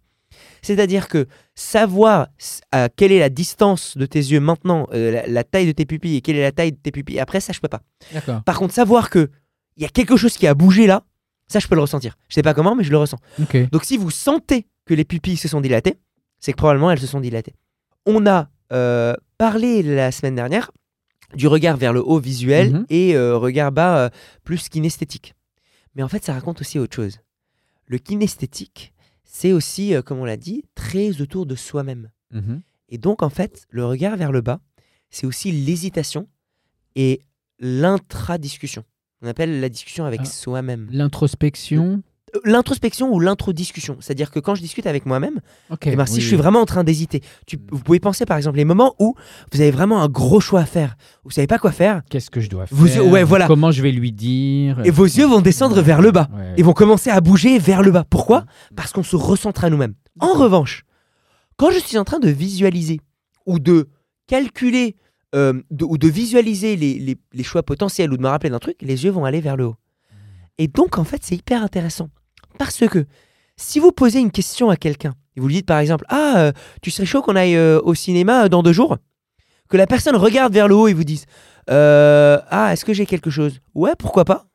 C'est-à-dire 0.62 1.08
que 1.08 1.26
savoir 1.54 2.28
à 2.72 2.88
quelle 2.88 3.12
est 3.12 3.20
la 3.20 3.28
distance 3.28 3.96
de 3.96 4.06
tes 4.06 4.18
yeux 4.18 4.40
maintenant, 4.40 4.88
euh, 4.92 5.10
la, 5.12 5.26
la 5.26 5.44
taille 5.44 5.66
de 5.66 5.72
tes 5.72 5.86
pupilles 5.86 6.16
et 6.16 6.20
quelle 6.20 6.36
est 6.36 6.42
la 6.42 6.52
taille 6.52 6.72
de 6.72 6.76
tes 6.76 6.90
pupilles 6.90 7.20
après, 7.20 7.40
ça 7.40 7.52
je 7.52 7.60
peux 7.60 7.68
pas. 7.68 7.82
Par 8.44 8.58
contre, 8.58 8.74
savoir 8.74 9.10
que 9.10 9.30
il 9.76 9.82
y 9.82 9.86
a 9.86 9.88
quelque 9.88 10.16
chose 10.16 10.36
qui 10.36 10.46
a 10.46 10.54
bougé 10.54 10.86
là, 10.86 11.04
ça 11.46 11.58
je 11.58 11.68
peux 11.68 11.74
le 11.74 11.80
ressentir. 11.80 12.16
Je 12.28 12.34
sais 12.34 12.42
pas 12.42 12.54
comment, 12.54 12.74
mais 12.74 12.84
je 12.84 12.90
le 12.90 12.98
ressens. 12.98 13.18
Donc 13.70 13.84
si 13.84 13.96
vous 13.96 14.10
sentez 14.10 14.66
que 14.84 14.94
les 14.94 15.04
pupilles 15.04 15.36
se 15.36 15.48
sont 15.48 15.60
dilatées, 15.60 15.96
c'est 16.40 16.52
que 16.52 16.56
probablement 16.56 16.90
elles 16.90 17.00
se 17.00 17.06
sont 17.06 17.20
dilatées. 17.20 17.54
On 18.06 18.26
a 18.26 18.40
euh, 18.40 18.44
parlé 19.38 19.82
la 19.82 20.10
semaine 20.12 20.34
dernière 20.36 20.70
du 21.34 21.46
regard 21.48 21.76
vers 21.76 21.92
le 21.92 22.00
haut 22.06 22.18
visuel 22.20 22.72
Mhm. 22.72 22.86
et 22.90 23.16
euh, 23.16 23.36
regard 23.36 23.72
bas 23.72 23.98
euh, 23.98 24.10
plus 24.44 24.68
kinesthétique. 24.68 25.34
Mais 25.94 26.02
en 26.02 26.08
fait, 26.08 26.24
ça 26.24 26.32
raconte 26.32 26.60
aussi 26.60 26.78
autre 26.78 26.94
chose. 26.94 27.18
Le 27.86 27.98
kinesthétique, 27.98 28.92
c'est 29.24 29.52
aussi, 29.52 29.94
euh, 29.94 30.02
comme 30.02 30.18
on 30.18 30.24
l'a 30.24 30.36
dit, 30.36 30.64
très 30.74 31.20
autour 31.20 31.46
de 31.46 31.54
soi-même. 31.56 32.10
Mhm. 32.32 32.60
Et 32.88 32.98
donc, 32.98 33.22
en 33.22 33.30
fait, 33.30 33.66
le 33.70 33.84
regard 33.84 34.16
vers 34.16 34.30
le 34.32 34.40
bas, 34.42 34.60
c'est 35.10 35.26
aussi 35.26 35.50
l'hésitation 35.52 36.28
et 36.96 37.20
l'intra-discussion. 37.58 38.84
On 39.22 39.26
appelle 39.26 39.60
la 39.60 39.68
discussion 39.68 40.04
avec 40.04 40.20
Ah. 40.22 40.26
soi-même. 40.26 40.88
L'introspection. 40.90 42.02
L'introspection 42.44 43.12
ou 43.14 43.20
l'intro-discussion. 43.20 43.96
C'est-à-dire 44.00 44.30
que 44.30 44.40
quand 44.40 44.54
je 44.56 44.60
discute 44.60 44.86
avec 44.86 45.06
moi-même, 45.06 45.40
Ok. 45.70 45.86
eh 45.86 45.94
ben, 45.94 46.04
si 46.04 46.14
oui, 46.16 46.20
je 46.20 46.26
suis 46.26 46.36
oui. 46.36 46.42
vraiment 46.42 46.60
en 46.60 46.66
train 46.66 46.82
d'hésiter, 46.82 47.20
tu- 47.46 47.58
vous 47.70 47.78
pouvez 47.78 48.00
penser 48.00 48.26
par 48.26 48.36
exemple 48.36 48.56
les 48.56 48.64
moments 48.64 48.94
où 48.98 49.14
vous 49.52 49.60
avez 49.60 49.70
vraiment 49.70 50.02
un 50.02 50.08
gros 50.08 50.40
choix 50.40 50.60
à 50.60 50.66
faire, 50.66 50.96
vous 51.24 51.30
savez 51.30 51.46
pas 51.46 51.58
quoi 51.58 51.70
faire, 51.70 52.02
Qu'est-ce 52.10 52.30
que 52.30 52.40
je 52.40 52.50
dois 52.50 52.66
faire 52.66 52.76
Vos 52.76 52.86
yeux- 52.86 53.02
ouais, 53.02 53.22
voilà. 53.22 53.46
Comment 53.46 53.70
je 53.70 53.82
vais 53.82 53.92
lui 53.92 54.10
dire 54.10 54.80
et 54.84 54.90
vos 54.90 55.04
yeux 55.04 55.26
vont 55.26 55.40
descendre 55.40 55.80
vers 55.80 56.02
le 56.02 56.10
bas, 56.10 56.28
Ouais. 56.34 56.54
et 56.56 56.62
vont 56.62 56.72
commencer 56.72 57.10
à 57.10 57.20
bouger 57.20 57.58
vers 57.58 57.82
le 57.82 57.90
bas. 57.92 58.04
Pourquoi 58.08 58.44
Parce 58.74 58.92
qu'on 58.92 59.02
se 59.04 59.14
recentre 59.16 59.64
à 59.64 59.70
nous-mêmes. 59.70 59.94
En 60.18 60.32
revanche, 60.32 60.84
quand 61.56 61.70
je 61.70 61.78
suis 61.78 61.98
en 61.98 62.04
train 62.04 62.18
de 62.18 62.28
visualiser 62.28 63.00
ou 63.46 63.58
de 63.60 63.88
calculer 64.26 64.96
euh, 65.36 65.60
de- 65.70 65.84
ou 65.84 65.98
de 65.98 66.06
visualiser 66.08 66.76
les, 66.76 66.98
les- 66.98 67.18
les 67.32 67.42
choix 67.42 67.62
potentiels 67.64 68.12
ou 68.12 68.16
de 68.16 68.22
me 68.22 68.28
rappeler 68.28 68.50
d'un 68.50 68.60
truc, 68.60 68.76
les 68.80 69.04
yeux 69.04 69.10
vont 69.10 69.24
aller 69.24 69.40
vers 69.40 69.56
le 69.56 69.66
haut. 69.66 69.76
Et 70.58 70.68
donc, 70.68 70.96
en 70.98 71.02
fait, 71.04 71.20
c'est 71.24 71.34
hyper 71.34 71.60
intéressant. 71.62 72.08
Parce 72.58 72.86
que 72.88 73.06
si 73.56 73.78
vous 73.78 73.92
posez 73.92 74.20
une 74.20 74.30
question 74.30 74.70
à 74.70 74.76
quelqu'un, 74.76 75.14
et 75.36 75.40
vous 75.40 75.48
lui 75.48 75.54
dites 75.56 75.66
par 75.66 75.78
exemple 75.78 76.04
Ah, 76.08 76.34
euh, 76.38 76.52
tu 76.82 76.90
serais 76.90 77.06
chaud 77.06 77.22
qu'on 77.22 77.36
aille 77.36 77.56
euh, 77.56 77.80
au 77.82 77.94
cinéma 77.94 78.44
euh, 78.44 78.48
dans 78.48 78.62
deux 78.62 78.72
jours? 78.72 78.98
Que 79.68 79.76
la 79.76 79.86
personne 79.86 80.16
regarde 80.16 80.52
vers 80.52 80.68
le 80.68 80.74
haut 80.74 80.88
et 80.88 80.94
vous 80.94 81.04
dise 81.04 81.24
Euh, 81.70 82.38
Ah, 82.50 82.72
est-ce 82.72 82.84
que 82.84 82.92
j'ai 82.92 83.06
quelque 83.06 83.30
chose? 83.30 83.60
Ouais, 83.74 83.92
pourquoi 83.98 84.24
pas 84.24 84.46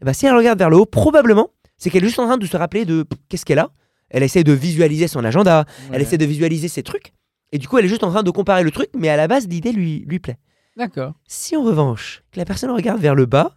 Eh 0.00 0.04
ben, 0.04 0.12
Si 0.12 0.26
elle 0.26 0.34
regarde 0.36 0.58
vers 0.58 0.70
le 0.70 0.76
haut, 0.76 0.86
probablement, 0.86 1.50
c'est 1.76 1.90
qu'elle 1.90 2.04
est 2.04 2.06
juste 2.06 2.18
en 2.20 2.26
train 2.26 2.38
de 2.38 2.46
se 2.46 2.56
rappeler 2.56 2.84
de 2.84 3.04
qu'est-ce 3.28 3.44
qu'elle 3.44 3.58
a. 3.58 3.70
Elle 4.08 4.22
essaie 4.22 4.44
de 4.44 4.52
visualiser 4.52 5.08
son 5.08 5.24
agenda, 5.24 5.64
elle 5.92 6.00
essaie 6.00 6.16
de 6.16 6.24
visualiser 6.24 6.68
ses 6.68 6.82
trucs. 6.84 7.12
Et 7.52 7.58
du 7.58 7.66
coup, 7.68 7.76
elle 7.78 7.84
est 7.84 7.88
juste 7.88 8.04
en 8.04 8.10
train 8.10 8.22
de 8.22 8.30
comparer 8.30 8.62
le 8.62 8.70
truc, 8.70 8.88
mais 8.96 9.08
à 9.08 9.16
la 9.16 9.26
base, 9.28 9.48
l'idée 9.48 9.72
lui, 9.72 10.04
lui 10.06 10.20
plaît. 10.20 10.38
D'accord. 10.76 11.14
Si 11.26 11.56
en 11.56 11.62
revanche, 11.62 12.22
que 12.30 12.38
la 12.38 12.44
personne 12.44 12.70
regarde 12.70 13.00
vers 13.00 13.14
le 13.14 13.26
bas, 13.26 13.56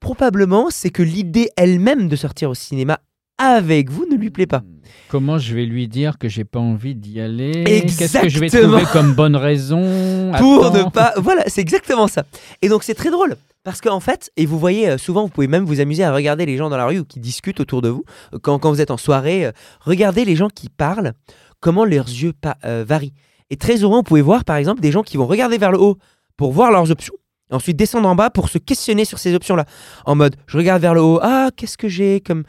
probablement 0.00 0.68
c'est 0.70 0.90
que 0.90 1.02
l'idée 1.02 1.50
elle-même 1.56 2.08
de 2.08 2.16
sortir 2.16 2.50
au 2.50 2.54
cinéma 2.54 2.98
avec 3.38 3.90
vous 3.90 4.06
ne 4.10 4.16
lui 4.16 4.30
plaît 4.30 4.46
pas. 4.46 4.62
Comment 5.08 5.38
je 5.38 5.54
vais 5.54 5.64
lui 5.64 5.88
dire 5.88 6.18
que 6.18 6.28
j'ai 6.28 6.44
pas 6.44 6.58
envie 6.58 6.94
d'y 6.94 7.20
aller? 7.20 7.64
Qu'est-ce 7.64 8.18
que 8.20 8.28
je 8.28 8.38
vais 8.38 8.48
trouver 8.50 8.82
comme 8.92 9.14
bonne 9.14 9.36
raison? 9.36 10.32
Pour 10.38 10.66
Attends. 10.66 10.84
ne 10.86 10.90
pas. 10.90 11.14
Voilà, 11.16 11.44
c'est 11.46 11.60
exactement 11.62 12.06
ça. 12.06 12.24
Et 12.60 12.68
donc 12.68 12.82
c'est 12.82 12.94
très 12.94 13.10
drôle. 13.10 13.36
Parce 13.62 13.80
qu'en 13.80 14.00
fait, 14.00 14.30
et 14.36 14.46
vous 14.46 14.58
voyez, 14.58 14.88
euh, 14.90 14.98
souvent 14.98 15.22
vous 15.22 15.28
pouvez 15.28 15.46
même 15.46 15.64
vous 15.64 15.80
amuser 15.80 16.02
à 16.02 16.12
regarder 16.14 16.46
les 16.46 16.56
gens 16.56 16.70
dans 16.70 16.76
la 16.78 16.86
rue 16.86 16.98
ou 17.00 17.04
qui 17.04 17.20
discutent 17.20 17.60
autour 17.60 17.82
de 17.82 17.88
vous. 17.88 18.04
Euh, 18.34 18.38
Quand, 18.42 18.58
quand 18.58 18.70
vous 18.70 18.80
êtes 18.80 18.90
en 18.90 18.96
soirée, 18.96 19.46
euh, 19.46 19.52
regardez 19.80 20.24
les 20.24 20.36
gens 20.36 20.48
qui 20.48 20.68
parlent, 20.68 21.12
comment 21.60 21.84
leurs 21.84 22.08
yeux 22.08 22.32
euh, 22.64 22.84
varient. 22.86 23.12
Et 23.50 23.56
très 23.56 23.78
souvent, 23.78 23.96
vous 23.96 24.02
pouvez 24.02 24.22
voir 24.22 24.44
par 24.44 24.56
exemple 24.56 24.80
des 24.80 24.92
gens 24.92 25.02
qui 25.02 25.16
vont 25.16 25.26
regarder 25.26 25.58
vers 25.58 25.72
le 25.72 25.78
haut 25.80 25.98
pour 26.36 26.52
voir 26.52 26.70
leurs 26.70 26.90
options. 26.90 27.14
Ensuite 27.50 27.76
descendre 27.76 28.08
en 28.08 28.14
bas 28.14 28.30
pour 28.30 28.48
se 28.48 28.58
questionner 28.58 29.04
sur 29.04 29.18
ces 29.18 29.34
options-là. 29.34 29.64
En 30.06 30.14
mode, 30.14 30.36
je 30.46 30.56
regarde 30.56 30.82
vers 30.82 30.94
le 30.94 31.02
haut, 31.02 31.18
ah, 31.22 31.50
qu'est-ce 31.56 31.76
que 31.78 31.88
j'ai 31.88 32.20
comme, 32.20 32.44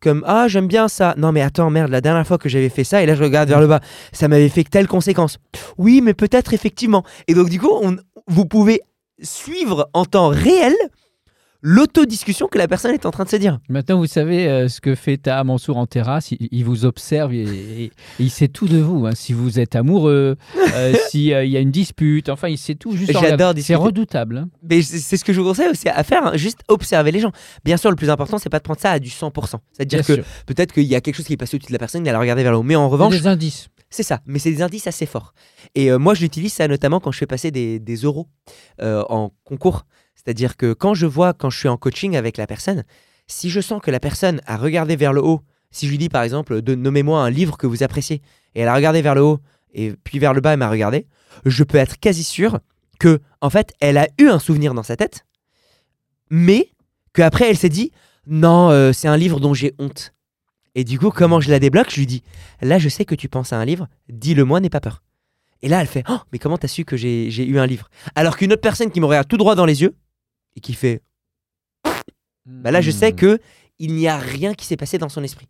comme, 0.00 0.24
ah, 0.26 0.48
j'aime 0.48 0.66
bien 0.66 0.88
ça. 0.88 1.14
Non, 1.16 1.32
mais 1.32 1.42
attends, 1.42 1.70
merde, 1.70 1.90
la 1.90 2.00
dernière 2.00 2.26
fois 2.26 2.38
que 2.38 2.48
j'avais 2.48 2.68
fait 2.68 2.84
ça, 2.84 3.02
et 3.02 3.06
là 3.06 3.14
je 3.14 3.22
regarde 3.22 3.48
vers 3.48 3.60
le 3.60 3.66
bas, 3.66 3.80
ça 4.12 4.28
m'avait 4.28 4.48
fait 4.48 4.64
telle 4.64 4.86
conséquence. 4.86 5.38
Oui, 5.78 6.00
mais 6.02 6.14
peut-être 6.14 6.54
effectivement. 6.54 7.04
Et 7.28 7.34
donc, 7.34 7.48
du 7.48 7.60
coup, 7.60 7.70
on, 7.82 7.96
vous 8.28 8.46
pouvez 8.46 8.80
suivre 9.22 9.88
en 9.94 10.04
temps 10.04 10.28
réel 10.28 10.74
l'autodiscussion 11.62 12.48
que 12.48 12.58
la 12.58 12.68
personne 12.68 12.92
est 12.92 13.06
en 13.06 13.10
train 13.10 13.24
de 13.24 13.28
se 13.28 13.36
dire. 13.36 13.58
Maintenant, 13.68 13.98
vous 13.98 14.06
savez 14.06 14.46
euh, 14.48 14.68
ce 14.68 14.80
que 14.80 14.94
fait 14.94 15.16
Taha 15.16 15.44
Mansour 15.44 15.76
en 15.76 15.86
terrasse. 15.86 16.32
Il, 16.32 16.48
il 16.50 16.64
vous 16.64 16.84
observe 16.84 17.32
et, 17.34 17.42
et- 17.42 17.84
et 17.86 17.90
il 18.18 18.30
sait 18.30 18.48
tout 18.48 18.66
de 18.68 18.78
vous. 18.78 19.06
hein. 19.06 19.12
Si 19.14 19.32
vous 19.32 19.58
êtes 19.60 19.76
amoureux, 19.76 20.36
euh, 20.74 20.94
s'il 21.08 21.22
y 21.22 21.34
a 21.34 21.60
une 21.60 21.70
dispute, 21.70 22.28
enfin, 22.28 22.48
il 22.48 22.58
sait 22.58 22.74
tout. 22.74 22.96
Juste 22.96 23.12
J'adore. 23.12 23.54
C'est 23.60 23.74
redoutable. 23.74 24.38
hein. 24.38 24.48
Mais 24.68 24.82
c'est 24.82 25.16
ce 25.16 25.24
que 25.24 25.32
je 25.32 25.40
vous 25.40 25.46
conseille 25.48 25.68
aussi 25.68 25.88
à 25.88 26.02
faire, 26.04 26.26
hein, 26.26 26.36
juste 26.36 26.60
observer 26.68 27.10
les 27.12 27.20
gens. 27.20 27.32
Bien 27.64 27.76
sûr, 27.76 27.90
le 27.90 27.96
plus 27.96 28.10
important, 28.10 28.38
c'est 28.38 28.48
pas 28.50 28.58
de 28.58 28.64
prendre 28.64 28.80
ça 28.80 28.92
à 28.92 28.98
du 28.98 29.08
100%. 29.10 29.56
C'est-à-dire 29.72 30.00
que 30.06 30.12
peut-être 30.46 30.72
qu'il 30.72 30.84
y 30.84 30.94
a 30.94 31.00
quelque 31.00 31.16
chose 31.16 31.26
qui 31.26 31.32
est 31.32 31.36
passé 31.36 31.56
au-dessus 31.56 31.68
de 31.68 31.72
la 31.74 31.78
personne, 31.78 32.04
il 32.04 32.08
a 32.08 32.12
la 32.12 32.18
regardé 32.20 32.42
vers 32.42 32.52
le 32.52 32.58
haut. 32.58 32.62
Mais 32.62 32.76
en 32.76 32.88
revanche, 32.88 33.14
des 33.20 33.26
indices. 33.26 33.68
c'est 33.90 34.02
ça. 34.02 34.20
Mais 34.26 34.38
c'est 34.38 34.50
des 34.50 34.62
indices 34.62 34.86
assez 34.86 35.06
forts. 35.06 35.32
Et 35.74 35.90
euh, 35.90 35.98
moi, 35.98 36.14
je 36.14 36.20
l'utilise 36.22 36.52
ça 36.52 36.68
notamment 36.68 37.00
quand 37.00 37.12
je 37.12 37.18
fais 37.18 37.26
passer 37.26 37.50
des, 37.50 37.78
des 37.78 37.96
euros 37.96 38.26
euh, 38.80 39.02
en 39.08 39.32
concours. 39.44 39.86
C'est-à-dire 40.26 40.56
que 40.56 40.72
quand 40.72 40.92
je 40.94 41.06
vois, 41.06 41.34
quand 41.34 41.50
je 41.50 41.58
suis 41.58 41.68
en 41.68 41.76
coaching 41.76 42.16
avec 42.16 42.36
la 42.36 42.48
personne, 42.48 42.82
si 43.28 43.48
je 43.48 43.60
sens 43.60 43.80
que 43.80 43.92
la 43.92 44.00
personne 44.00 44.40
a 44.44 44.56
regardé 44.56 44.96
vers 44.96 45.12
le 45.12 45.22
haut, 45.22 45.40
si 45.70 45.86
je 45.86 45.92
lui 45.92 45.98
dis 45.98 46.08
par 46.08 46.24
exemple, 46.24 46.62
de 46.62 46.74
nommez-moi 46.74 47.22
un 47.22 47.30
livre 47.30 47.56
que 47.56 47.68
vous 47.68 47.84
appréciez, 47.84 48.22
et 48.56 48.62
elle 48.62 48.68
a 48.68 48.74
regardé 48.74 49.02
vers 49.02 49.14
le 49.14 49.22
haut, 49.22 49.38
et 49.72 49.92
puis 49.92 50.18
vers 50.18 50.34
le 50.34 50.40
bas, 50.40 50.54
elle 50.54 50.58
m'a 50.58 50.68
regardé, 50.68 51.06
je 51.44 51.62
peux 51.62 51.78
être 51.78 52.00
quasi 52.00 52.24
sûr 52.24 52.58
que, 52.98 53.20
en 53.40 53.50
fait, 53.50 53.72
elle 53.78 53.98
a 53.98 54.08
eu 54.18 54.28
un 54.28 54.40
souvenir 54.40 54.74
dans 54.74 54.82
sa 54.82 54.96
tête, 54.96 55.24
mais 56.28 56.70
qu'après 57.12 57.48
elle 57.48 57.56
s'est 57.56 57.68
dit, 57.68 57.92
non, 58.26 58.70
euh, 58.70 58.92
c'est 58.92 59.06
un 59.06 59.16
livre 59.16 59.38
dont 59.38 59.54
j'ai 59.54 59.74
honte. 59.78 60.12
Et 60.74 60.82
du 60.82 60.98
coup, 60.98 61.10
comment 61.10 61.40
je 61.40 61.50
la 61.50 61.60
débloque? 61.60 61.90
Je 61.90 62.00
lui 62.00 62.06
dis, 62.06 62.24
là, 62.60 62.80
je 62.80 62.88
sais 62.88 63.04
que 63.04 63.14
tu 63.14 63.28
penses 63.28 63.52
à 63.52 63.58
un 63.58 63.64
livre, 63.64 63.86
dis-le-moi, 64.08 64.58
n'aie 64.58 64.70
pas 64.70 64.80
peur. 64.80 65.04
Et 65.62 65.68
là, 65.68 65.80
elle 65.80 65.86
fait, 65.86 66.02
oh, 66.08 66.18
mais 66.32 66.40
comment 66.40 66.58
t'as 66.58 66.68
su 66.68 66.84
que 66.84 66.96
j'ai 66.96 67.30
j'ai 67.30 67.46
eu 67.46 67.60
un 67.60 67.66
livre? 67.66 67.88
Alors 68.16 68.36
qu'une 68.36 68.52
autre 68.52 68.60
personne 68.60 68.90
qui 68.90 69.00
me 69.00 69.06
regarde 69.06 69.28
tout 69.28 69.36
droit 69.36 69.54
dans 69.54 69.66
les 69.66 69.82
yeux 69.82 69.94
et 70.56 70.60
qui 70.60 70.74
fait, 70.74 71.02
bah 72.46 72.70
là, 72.70 72.80
je 72.80 72.90
sais 72.90 73.12
Hmm. 73.12 73.16
que 73.16 73.38
il 73.78 73.94
n'y 73.94 74.08
a 74.08 74.16
rien 74.16 74.54
qui 74.54 74.64
s'est 74.64 74.78
passé 74.78 74.96
dans 74.96 75.10
son 75.10 75.22
esprit. 75.22 75.46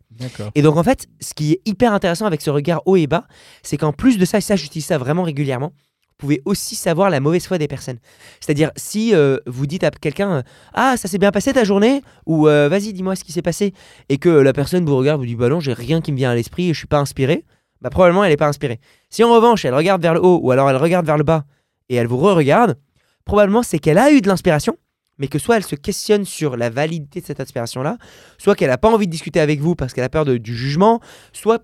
Et 0.53 0.61
donc, 0.61 0.75
en 0.75 0.83
fait, 0.83 1.07
ce 1.21 1.33
qui 1.33 1.53
est 1.53 1.61
hyper 1.65 1.93
intéressant 1.93 2.25
avec 2.25 2.41
ce 2.41 2.49
regard 2.49 2.81
haut 2.85 2.97
et 2.97 3.07
bas, 3.07 3.25
c'est 3.63 3.77
qu'en 3.77 3.93
plus 3.93 4.17
de 4.17 4.25
ça, 4.25 4.39
et 4.39 4.41
ça, 4.41 4.57
j'utilise 4.57 4.85
ça 4.85 4.97
vraiment 4.97 5.23
régulièrement, 5.23 5.71
vous 6.09 6.15
pouvez 6.17 6.41
aussi 6.43 6.75
savoir 6.75 7.09
la 7.09 7.21
mauvaise 7.21 7.47
foi 7.47 7.57
des 7.57 7.69
personnes. 7.69 7.99
C'est-à-dire, 8.41 8.71
si 8.75 9.15
euh, 9.15 9.37
vous 9.45 9.65
dites 9.65 9.85
à 9.85 9.91
quelqu'un, 9.91 10.43
ah, 10.73 10.97
ça 10.97 11.07
s'est 11.07 11.19
bien 11.19 11.31
passé 11.31 11.53
ta 11.53 11.63
journée, 11.63 12.01
ou 12.25 12.49
euh, 12.49 12.67
vas-y, 12.67 12.91
dis-moi 12.91 13.15
ce 13.15 13.23
qui 13.23 13.31
s'est 13.31 13.41
passé, 13.41 13.73
et 14.09 14.17
que 14.17 14.27
la 14.27 14.51
personne 14.51 14.83
vous 14.83 14.97
regarde, 14.97 15.21
vous 15.21 15.27
dit, 15.27 15.35
bah 15.35 15.47
non, 15.47 15.61
j'ai 15.61 15.73
rien 15.73 16.01
qui 16.01 16.11
me 16.11 16.17
vient 16.17 16.31
à 16.31 16.35
l'esprit, 16.35 16.69
et 16.69 16.73
je 16.73 16.79
suis 16.79 16.87
pas 16.87 16.99
inspiré, 16.99 17.45
bah 17.79 17.91
probablement 17.91 18.25
elle 18.25 18.31
n'est 18.31 18.37
pas 18.37 18.47
inspirée. 18.47 18.81
Si 19.09 19.23
en 19.23 19.31
revanche, 19.33 19.63
elle 19.63 19.75
regarde 19.75 20.01
vers 20.01 20.15
le 20.15 20.21
haut, 20.21 20.39
ou 20.43 20.51
alors 20.51 20.69
elle 20.69 20.75
regarde 20.75 21.05
vers 21.05 21.17
le 21.17 21.23
bas, 21.23 21.45
et 21.87 21.95
elle 21.95 22.07
vous 22.07 22.17
re-regarde, 22.17 22.77
probablement 23.23 23.63
c'est 23.63 23.79
qu'elle 23.79 23.99
a 23.99 24.11
eu 24.11 24.19
de 24.19 24.27
l'inspiration, 24.27 24.75
mais 25.17 25.27
que 25.27 25.39
soit 25.39 25.57
elle 25.57 25.63
se 25.63 25.75
questionne 25.75 26.25
sur 26.25 26.57
la 26.57 26.69
validité 26.69 27.21
de 27.21 27.25
cette 27.25 27.39
inspiration-là, 27.39 27.97
soit 28.37 28.55
qu'elle 28.55 28.69
n'a 28.69 28.77
pas 28.77 28.89
envie 28.93 29.07
de 29.07 29.11
discuter 29.11 29.39
avec 29.39 29.59
vous 29.59 29.75
parce 29.75 29.93
qu'elle 29.93 30.03
a 30.03 30.09
peur 30.09 30.25
de- 30.25 30.37
du 30.37 30.55
jugement, 30.55 30.99
soit 31.33 31.63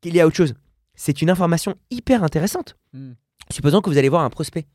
qu'il 0.00 0.14
y 0.14 0.20
a 0.20 0.26
autre 0.26 0.36
chose. 0.36 0.54
C'est 0.94 1.20
une 1.22 1.30
information 1.30 1.74
hyper 1.90 2.22
intéressante. 2.24 2.76
Hmm. 2.92 3.12
Supposons 3.50 3.80
que 3.80 3.90
vous 3.90 3.98
allez 3.98 4.08
voir 4.08 4.22
un 4.22 4.30
prospect 4.30 4.66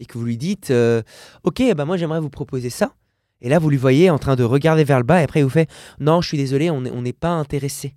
et 0.00 0.06
que 0.06 0.16
vous 0.18 0.24
lui 0.24 0.36
dites 0.38 0.70
euh, 0.70 1.02
Ok, 1.44 1.62
bah 1.76 1.84
moi 1.84 1.96
j'aimerais 1.96 2.20
vous 2.20 2.30
proposer 2.30 2.70
ça. 2.70 2.94
Et 3.42 3.50
là, 3.50 3.58
vous 3.58 3.68
lui 3.68 3.76
voyez 3.76 4.08
en 4.08 4.18
train 4.18 4.34
de 4.34 4.42
regarder 4.44 4.82
vers 4.84 4.96
le 4.98 5.04
bas 5.04 5.20
et 5.20 5.24
après 5.24 5.40
il 5.40 5.42
vous 5.42 5.50
fait 5.50 5.68
Non, 6.00 6.22
je 6.22 6.28
suis 6.28 6.38
désolé, 6.38 6.70
on 6.70 6.80
n'est 6.80 7.12
pas 7.12 7.28
intéressé. 7.30 7.94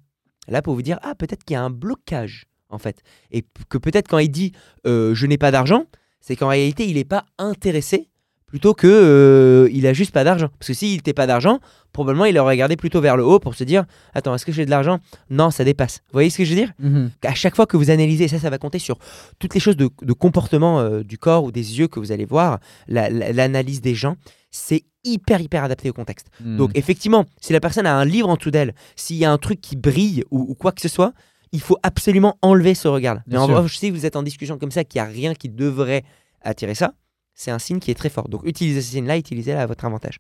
Là, 0.50 0.62
pour 0.62 0.74
vous 0.76 0.82
dire 0.82 1.00
Ah, 1.02 1.16
peut-être 1.16 1.44
qu'il 1.46 1.54
y 1.54 1.58
a 1.58 1.64
un 1.64 1.70
blocage 1.70 2.46
en 2.70 2.78
fait. 2.78 3.02
Et 3.32 3.46
que 3.70 3.78
peut-être 3.78 4.08
quand 4.10 4.18
il 4.20 4.30
dit 4.30 4.52
euh, 4.86 5.16
Je 5.16 5.26
n'ai 5.28 5.38
pas 5.38 5.52
d'argent, 5.52 5.86
c'est 6.22 6.36
qu'en 6.36 6.50
réalité 6.50 6.86
il 6.88 6.96
n'est 6.96 7.06
pas 7.06 7.26
intéressé 7.38 8.10
plutôt 8.50 8.74
que 8.74 8.88
euh, 8.88 9.70
il 9.72 9.88
a 9.88 9.94
juste 9.94 10.12
pas 10.12 10.24
d'argent. 10.24 10.50
Parce 10.60 10.68
que 10.68 10.74
s'il 10.74 10.96
n'était 10.96 11.13
pas 11.13 11.27
d'argent, 11.27 11.60
probablement 11.94 12.25
il 12.25 12.38
aurait 12.38 12.53
regardé 12.53 12.75
plutôt 12.75 13.00
vers 13.01 13.15
le 13.15 13.24
haut 13.24 13.39
pour 13.39 13.56
se 13.56 13.63
dire 13.63 13.86
Attends, 14.13 14.36
est-ce 14.36 14.46
que 14.46 14.51
j'ai 14.51 14.65
de 14.65 14.70
l'argent? 14.70 15.00
Non, 15.29 15.51
ça 15.51 15.63
dépasse. 15.63 16.00
Vous 16.08 16.13
voyez 16.13 16.29
ce 16.29 16.38
que 16.39 16.44
je 16.46 16.50
veux 16.50 16.56
dire? 16.56 16.72
Mhm. 16.79 17.12
à 17.24 17.34
chaque 17.36 17.56
fois 17.56 17.65
que 17.65 17.77
vous 17.77 17.89
analysez, 17.89 18.27
ça, 18.27 18.39
ça 18.39 18.50
va 18.50 18.58
compter 18.58 18.79
sur 18.79 18.98
toutes 19.39 19.53
les 19.53 19.60
choses 19.60 19.77
de, 19.77 19.89
de 20.01 20.13
comportement 20.13 20.79
euh, 20.79 21.03
du 21.03 21.18
corps 21.18 21.44
ou 21.44 21.51
des 21.51 21.79
yeux 21.79 21.88
que 21.88 22.00
vous 22.00 22.12
allez 22.12 22.25
voir, 22.25 22.60
la- 22.88 23.10
la- 23.10 23.32
l'analyse 23.32 23.82
des 23.82 23.96
gens, 23.96 24.15
c'est 24.51 24.84
hyper, 25.03 25.39
hyper 25.41 25.63
adapté 25.63 25.89
au 25.89 25.94
contexte. 25.94 26.27
Mhm. 26.44 26.58
Donc, 26.58 26.72
effectivement, 26.75 27.25
si 27.39 27.53
la 27.53 27.60
personne 27.60 27.86
a 27.86 27.96
un 27.96 28.03
livre 28.06 28.27
en 28.29 28.36
dessous 28.36 28.51
d'elle, 28.51 28.74
s'il 28.96 29.15
y 29.18 29.25
a 29.25 29.32
un 29.32 29.38
truc 29.38 29.62
qui 29.62 29.75
brille 29.77 30.24
ou, 30.32 30.39
ou 30.50 30.56
quoi 30.56 30.72
que 30.72 30.82
ce 30.82 30.89
soit, 30.89 31.13
il 31.51 31.62
faut 31.62 31.77
absolument 31.84 32.38
enlever 32.41 32.74
ce 32.75 32.88
regard. 32.88 33.20
Mais 33.27 33.38
en 33.38 33.46
revanche, 33.56 33.77
si 33.77 33.89
vous 33.91 34.06
êtes 34.06 34.15
en 34.15 34.24
discussion 34.24 34.58
comme 34.60 34.72
ça, 34.72 34.84
qu'il 34.84 35.01
n'y 35.01 35.08
a 35.08 35.10
rien 35.12 35.34
qui 35.34 35.50
devrait 35.50 36.03
attirer 36.41 36.75
ça, 36.75 36.94
c'est 37.39 37.51
un 37.51 37.60
signe 37.60 37.79
qui 37.79 37.89
est 37.89 37.96
très 37.96 38.10
fort. 38.10 38.27
Donc, 38.27 38.41
utilisez 38.43 38.81
ce 38.81 38.91
signe-là, 38.91 39.17
utilisez-le 39.17 39.58
à 39.60 39.65
votre 39.65 39.86
avantage. 39.86 40.19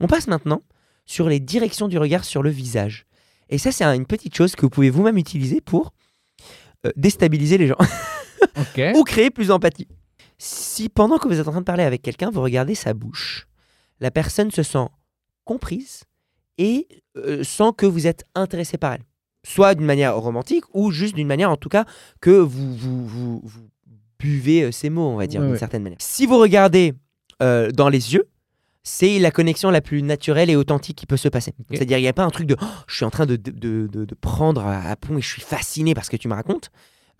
On 0.00 0.06
passe 0.06 0.26
maintenant 0.26 0.60
sur 1.06 1.30
les 1.30 1.40
directions 1.40 1.88
du 1.88 1.96
regard 1.96 2.24
sur 2.24 2.42
le 2.42 2.50
visage. 2.50 3.06
Et 3.48 3.56
ça, 3.56 3.72
c'est 3.72 3.84
un- 3.84 3.94
une 3.94 4.04
petite 4.04 4.34
chose 4.36 4.54
que 4.54 4.60
vous 4.62 4.68
pouvez 4.70 4.90
vous-même 4.90 5.16
utiliser 5.16 5.62
pour 5.62 5.94
euh, 6.84 6.90
déstabiliser 6.94 7.56
les 7.56 7.68
gens 7.68 7.78
ou 8.94 9.02
créer 9.04 9.30
plus 9.30 9.46
d'empathie. 9.48 9.88
Si 10.36 10.90
pendant 10.90 11.16
que 11.18 11.26
vous 11.26 11.40
êtes 11.40 11.48
en 11.48 11.52
train 11.52 11.60
de 11.60 11.64
parler 11.64 11.84
avec 11.84 12.02
quelqu'un, 12.02 12.30
vous 12.30 12.42
regardez 12.42 12.74
sa 12.74 12.92
bouche, 12.92 13.46
la 14.00 14.10
personne 14.10 14.50
se 14.50 14.62
sent 14.62 14.86
comprise 15.44 16.02
et 16.58 16.86
euh, 17.16 17.42
sent 17.44 17.70
que 17.78 17.86
vous 17.86 18.06
êtes 18.06 18.24
intéressé 18.34 18.76
par 18.76 18.92
elle. 18.92 19.04
Soit 19.46 19.74
d'une 19.74 19.86
manière 19.86 20.14
romantique 20.18 20.64
ou 20.74 20.90
juste 20.90 21.14
d'une 21.14 21.28
manière 21.28 21.50
en 21.50 21.56
tout 21.56 21.70
cas 21.70 21.86
que 22.20 22.30
vous, 22.30 22.76
vous, 22.76 23.06
vous, 23.06 23.40
vous 23.42 23.68
buvez 24.18 24.62
euh, 24.64 24.72
ces 24.72 24.90
mots, 24.90 25.08
on 25.08 25.16
va 25.16 25.26
dire, 25.26 25.40
Ouais, 25.40 25.46
d'une 25.46 25.52
ouais. 25.54 25.58
certaine 25.58 25.82
manière. 25.82 25.98
Si 26.00 26.26
vous 26.26 26.38
regardez 26.38 26.94
euh, 27.42 27.70
dans 27.70 27.88
les 27.88 28.14
yeux, 28.14 28.28
c'est 28.82 29.18
la 29.18 29.30
connexion 29.30 29.70
la 29.70 29.80
plus 29.80 30.02
naturelle 30.02 30.48
et 30.48 30.54
authentique 30.56 30.96
qui 30.96 31.06
peut 31.06 31.16
se 31.16 31.28
passer. 31.28 31.52
C'est-à-dire, 31.70 31.98
il 31.98 32.02
n'y 32.02 32.08
a 32.08 32.12
pas 32.12 32.24
un 32.24 32.30
truc 32.30 32.46
de 32.46 32.56
Oh, 32.60 32.64
je 32.86 32.94
suis 32.96 33.04
en 33.04 33.10
train 33.10 33.26
de, 33.26 33.34
de, 33.36 33.50
de- 33.50 33.86
de- 33.88 34.04
de 34.04 34.14
prendre 34.14 34.60
à, 34.64 34.80
à 34.90 34.94
pont 34.96 35.18
et 35.18 35.20
je 35.22 35.28
suis 35.28 35.42
fasciné 35.42 35.92
par 35.94 36.04
ce 36.04 36.10
que 36.10 36.16
tu 36.16 36.28
me 36.28 36.34
racontes. 36.34 36.70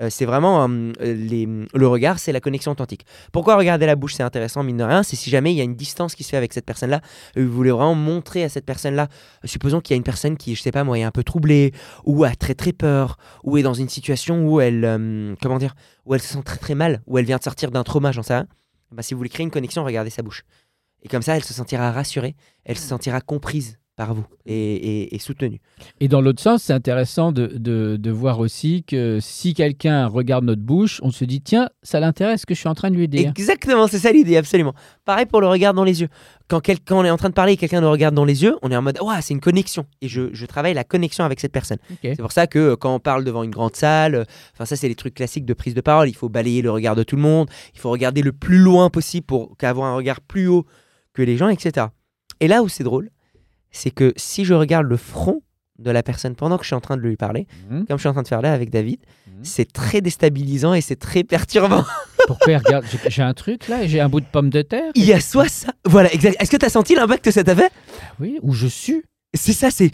Euh, 0.03 0.11
c'est 0.11 0.26
vraiment 0.26 0.69
euh, 0.69 1.67
le 1.73 1.87
regard, 1.87 2.19
c'est 2.19 2.33
la 2.33 2.41
connexion 2.41 2.73
authentique. 2.73 3.07
Pourquoi 3.33 3.57
regarder 3.57 3.87
la 3.87 3.97
bouche, 3.97 4.15
c'est 4.15 4.23
intéressant, 4.23 4.62
mine 4.62 4.76
de 4.76 4.85
rien 4.85 5.03
C'est 5.03 5.17
si 5.17 5.31
jamais 5.31 5.53
il 5.53 5.57
y 5.57 5.61
a 5.61 5.65
une 5.65 5.75
distance 5.75 6.15
qui 6.15 6.23
se 6.23 6.31
fait 6.31 6.37
avec 6.37 6.53
cette 6.53 6.67
personne-là, 6.67 7.00
euh, 7.38 7.47
vous 7.47 7.53
voulez 7.53 7.71
vraiment 7.71 7.95
montrer 7.95 8.45
à 8.45 8.49
cette 8.49 8.67
personne-là, 8.67 9.09
supposons 9.45 9.81
qu'il 9.81 9.95
y 9.95 9.97
a 9.97 9.99
une 9.99 10.03
personne 10.03 10.37
qui, 10.37 10.55
je 10.55 10.62
sais 10.62 10.73
pas 10.73 10.85
moi, 10.85 10.99
est 10.99 11.03
un 11.03 11.11
peu 11.11 11.25
troublée, 11.25 11.73
ou 12.05 12.25
a 12.25 12.35
très 12.35 12.55
très 12.55 12.73
peur, 12.73 13.17
ou 13.43 13.57
est 13.57 13.62
dans 13.62 13.75
une 13.75 13.88
situation 13.88 14.47
où 14.47 14.61
elle, 14.61 15.37
comment 15.41 15.59
dire, 15.59 15.75
où 16.05 16.15
elle 16.15 16.21
se 16.21 16.35
sent 16.35 16.43
très 16.45 16.59
très 16.59 16.75
mal, 16.75 17.03
où 17.07 17.17
elle 17.19 17.25
vient 17.25 17.38
de 17.38 17.43
sortir 17.43 17.71
d'un 17.71 17.85
trauma, 17.85 18.12
j'en 18.12 18.23
sais 18.23 18.35
rien. 18.35 18.47
Bah, 18.93 19.03
si 19.03 19.15
vous 19.15 19.19
voulez 19.19 19.31
créer 19.31 19.45
une 19.45 19.50
connexion, 19.50 19.83
regardez 19.85 20.11
sa 20.11 20.23
bouche. 20.23 20.45
Et 21.03 21.09
comme 21.09 21.23
ça, 21.23 21.37
elle 21.37 21.45
se 21.45 21.55
sentira 21.55 21.91
rassurée, 21.91 22.37
elle 22.65 22.79
se 22.79 22.87
sentira 22.87 23.21
comprise 23.21 23.79
par 23.97 24.12
vous 24.15 24.25
et, 24.45 24.55
et- 25.15 25.19
et 26.00 26.09
dans 26.09 26.21
l'autre 26.21 26.43
sens, 26.43 26.62
c'est 26.62 26.75
intéressant 26.75 27.33
de, 27.33 27.47
de- 27.57 27.97
de 27.97 28.11
voir 28.11 28.41
aussi 28.41 28.85
que 28.85 29.19
si 29.21 29.55
quelqu'un 29.55 30.07
regarde 30.07 30.45
notre 30.45 30.61
bouche, 30.61 31.00
on 31.03 31.11
se 31.11 31.25
dit 31.25 31.41
tiens, 31.41 31.71
ça 31.83 31.99
l'intéresse 31.99 32.43
ce 32.43 32.47
que 32.47 32.55
je 32.55 32.61
suis 32.61 32.69
en 32.69 32.75
train 32.75 32.91
de 32.91 32.97
lui 32.97 33.09
dire. 33.09 33.31
Exactement, 33.31 33.87
c'est 33.88 33.99
ça 33.99 34.12
l'idée, 34.12 34.37
absolument. 34.37 34.75
Pareil 35.07 35.25
pour 35.25 35.41
le 35.41 35.47
regard 35.49 35.73
dans 35.73 35.83
les 35.85 36.03
yeux. 36.03 36.09
Quand, 36.49 36.61
quel- 36.61 36.81
quand 36.81 37.00
on 37.00 37.05
est 37.05 37.11
en 37.11 37.17
train 37.17 37.31
de 37.31 37.35
parler 37.35 37.55
et 37.55 37.57
quelqu'un 37.57 37.81
nous 37.81 37.91
regarde 37.91 38.15
dans 38.15 38.26
les 38.26 38.43
yeux, 38.43 38.57
on 38.62 38.71
est 38.71 38.76
en 38.76 38.83
mode 38.83 38.99
Ouah, 39.00 39.23
c'est 39.23 39.33
une 39.33 39.41
connexion. 39.41 39.87
Et 40.03 40.09
je, 40.09 40.29
je 40.33 40.45
travaille 40.47 40.75
la 40.75 40.85
connexion 40.85 41.25
avec 41.25 41.41
cette 41.41 41.53
personne. 41.53 41.79
C'est 42.17 42.23
pour 42.23 42.33
ça 42.33 42.47
que 42.47 42.75
quand 42.75 42.95
on 42.95 43.00
parle 43.00 43.25
devant 43.25 43.43
une 43.45 43.50
grande 43.50 43.75
salle, 43.76 44.26
enfin 44.53 44.67
ça 44.67 44.76
c'est 44.76 44.88
les 44.88 44.95
trucs 44.95 45.15
classiques 45.15 45.47
de 45.47 45.55
prise 45.55 45.75
de 45.75 45.81
parole, 45.81 46.09
il 46.11 46.15
faut 46.15 46.29
balayer 46.29 46.61
le 46.61 46.71
regard 46.71 46.97
de 46.97 47.03
tout 47.03 47.17
le 47.17 47.23
monde, 47.23 47.49
il 47.75 47.81
faut 47.81 47.91
regarder 47.91 48.21
le 48.21 48.33
plus 48.33 48.59
loin 48.59 48.91
possible 48.91 49.25
pour 49.26 49.57
qu'avoir 49.57 49.88
un 49.91 49.97
regard 49.97 50.21
plus 50.21 50.49
haut 50.49 50.67
que 51.15 51.23
les 51.23 51.37
gens, 51.38 51.49
etc. 51.49 51.87
Et 52.41 52.49
là 52.49 52.62
où 52.62 52.69
c'est 52.69 52.85
drôle, 52.85 53.11
c'est 53.76 53.90
que 53.90 54.12
si 54.16 54.45
je 54.45 54.54
regarde 54.54 54.87
le 54.87 54.97
front 54.97 55.42
de 55.78 55.90
la 55.90 56.02
personne 56.02 56.35
pendant 56.35 56.56
que 56.56 56.64
je 56.64 56.68
suis 56.68 56.75
en 56.75 56.80
train 56.80 56.97
de 56.97 57.02
lui 57.02 57.16
parler, 57.16 57.47
Mhm. 57.71 57.85
comme 57.87 57.99
je 57.99 58.00
suis 58.02 58.09
en 58.09 58.12
train 58.14 58.23
de 58.23 58.28
faire 58.28 58.40
là 58.40 58.52
avec 58.54 58.71
David, 58.71 58.99
Mhm. 59.26 59.45
c'est 59.45 59.71
très 59.71 60.00
déstabilisant 60.00 60.73
et 60.73 60.80
c'est 60.80 60.97
très 60.97 61.23
perturbant. 61.23 61.85
Pourquoi 62.26 62.54
il 62.54 62.56
regarde 62.56 62.85
J'ai- 63.09 63.23
un 63.23 63.35
truc 63.35 63.68
là, 63.68 63.87
j'ai 63.87 64.00
un 64.00 64.09
bout 64.09 64.21
de 64.21 64.26
pomme 64.26 64.49
de 64.50 64.62
terre. 64.62 64.90
Il 64.95 65.04
y 65.04 65.12
a 65.12 65.21
soit 65.21 65.49
ça, 65.49 65.73
voilà, 65.85 66.12
exact. 66.14 66.37
Est-ce 66.40 66.50
que 66.50 66.56
tu 66.56 66.64
as 66.66 66.71
senti 66.71 66.95
l'impact 66.95 67.23
que 67.25 67.30
ça 67.30 67.45
t'avait 67.45 67.68
Ah 67.71 68.14
Oui, 68.18 68.38
ou 68.42 68.52
je 68.54 68.66
sue. 68.68 69.04
C'est 69.35 69.52
ça, 69.52 69.71
c'est 69.71 69.90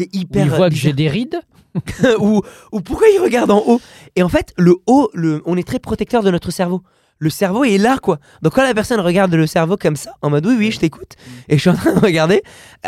Ou 0.00 0.02
hyper. 0.14 0.46
il 0.46 0.50
voit 0.50 0.70
que 0.70 0.76
j'ai 0.76 0.94
des 0.94 1.08
rides. 1.10 1.38
ou, 2.20 2.40
ou 2.72 2.80
pourquoi 2.80 3.06
il 3.14 3.20
regarde 3.20 3.50
en 3.50 3.62
haut? 3.66 3.80
Et 4.16 4.22
en 4.22 4.30
fait, 4.30 4.54
le 4.56 4.76
haut, 4.86 5.10
le, 5.12 5.42
on 5.44 5.58
est 5.58 5.66
très 5.66 5.78
protecteur 5.78 6.22
de 6.22 6.30
notre 6.30 6.50
cerveau. 6.50 6.80
Le 7.18 7.30
cerveau 7.30 7.64
est 7.64 7.78
là, 7.78 7.98
quoi. 7.98 8.18
Donc 8.42 8.54
quand 8.54 8.62
la 8.62 8.74
personne 8.74 9.00
regarde 9.00 9.32
le 9.34 9.46
cerveau 9.46 9.76
comme 9.76 9.96
ça, 9.96 10.12
en 10.22 10.30
mode 10.30 10.46
oui, 10.46 10.54
oui, 10.58 10.70
je 10.70 10.78
t'écoute, 10.78 11.14
et 11.48 11.56
je 11.56 11.60
suis 11.60 11.70
en 11.70 11.74
train 11.74 11.94
de 11.94 12.00
regarder, 12.00 12.42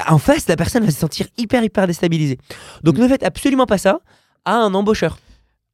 en 0.08 0.18
face, 0.18 0.46
la 0.48 0.56
personne 0.56 0.84
va 0.84 0.90
se 0.90 0.98
sentir 0.98 1.26
hyper, 1.38 1.62
hyper 1.62 1.86
déstabilisée. 1.86 2.38
Donc 2.82 2.98
ne 2.98 3.08
faites 3.08 3.22
absolument 3.22 3.66
pas 3.66 3.78
ça 3.78 4.00
à 4.44 4.56
un 4.56 4.74
embaucheur. 4.74 5.18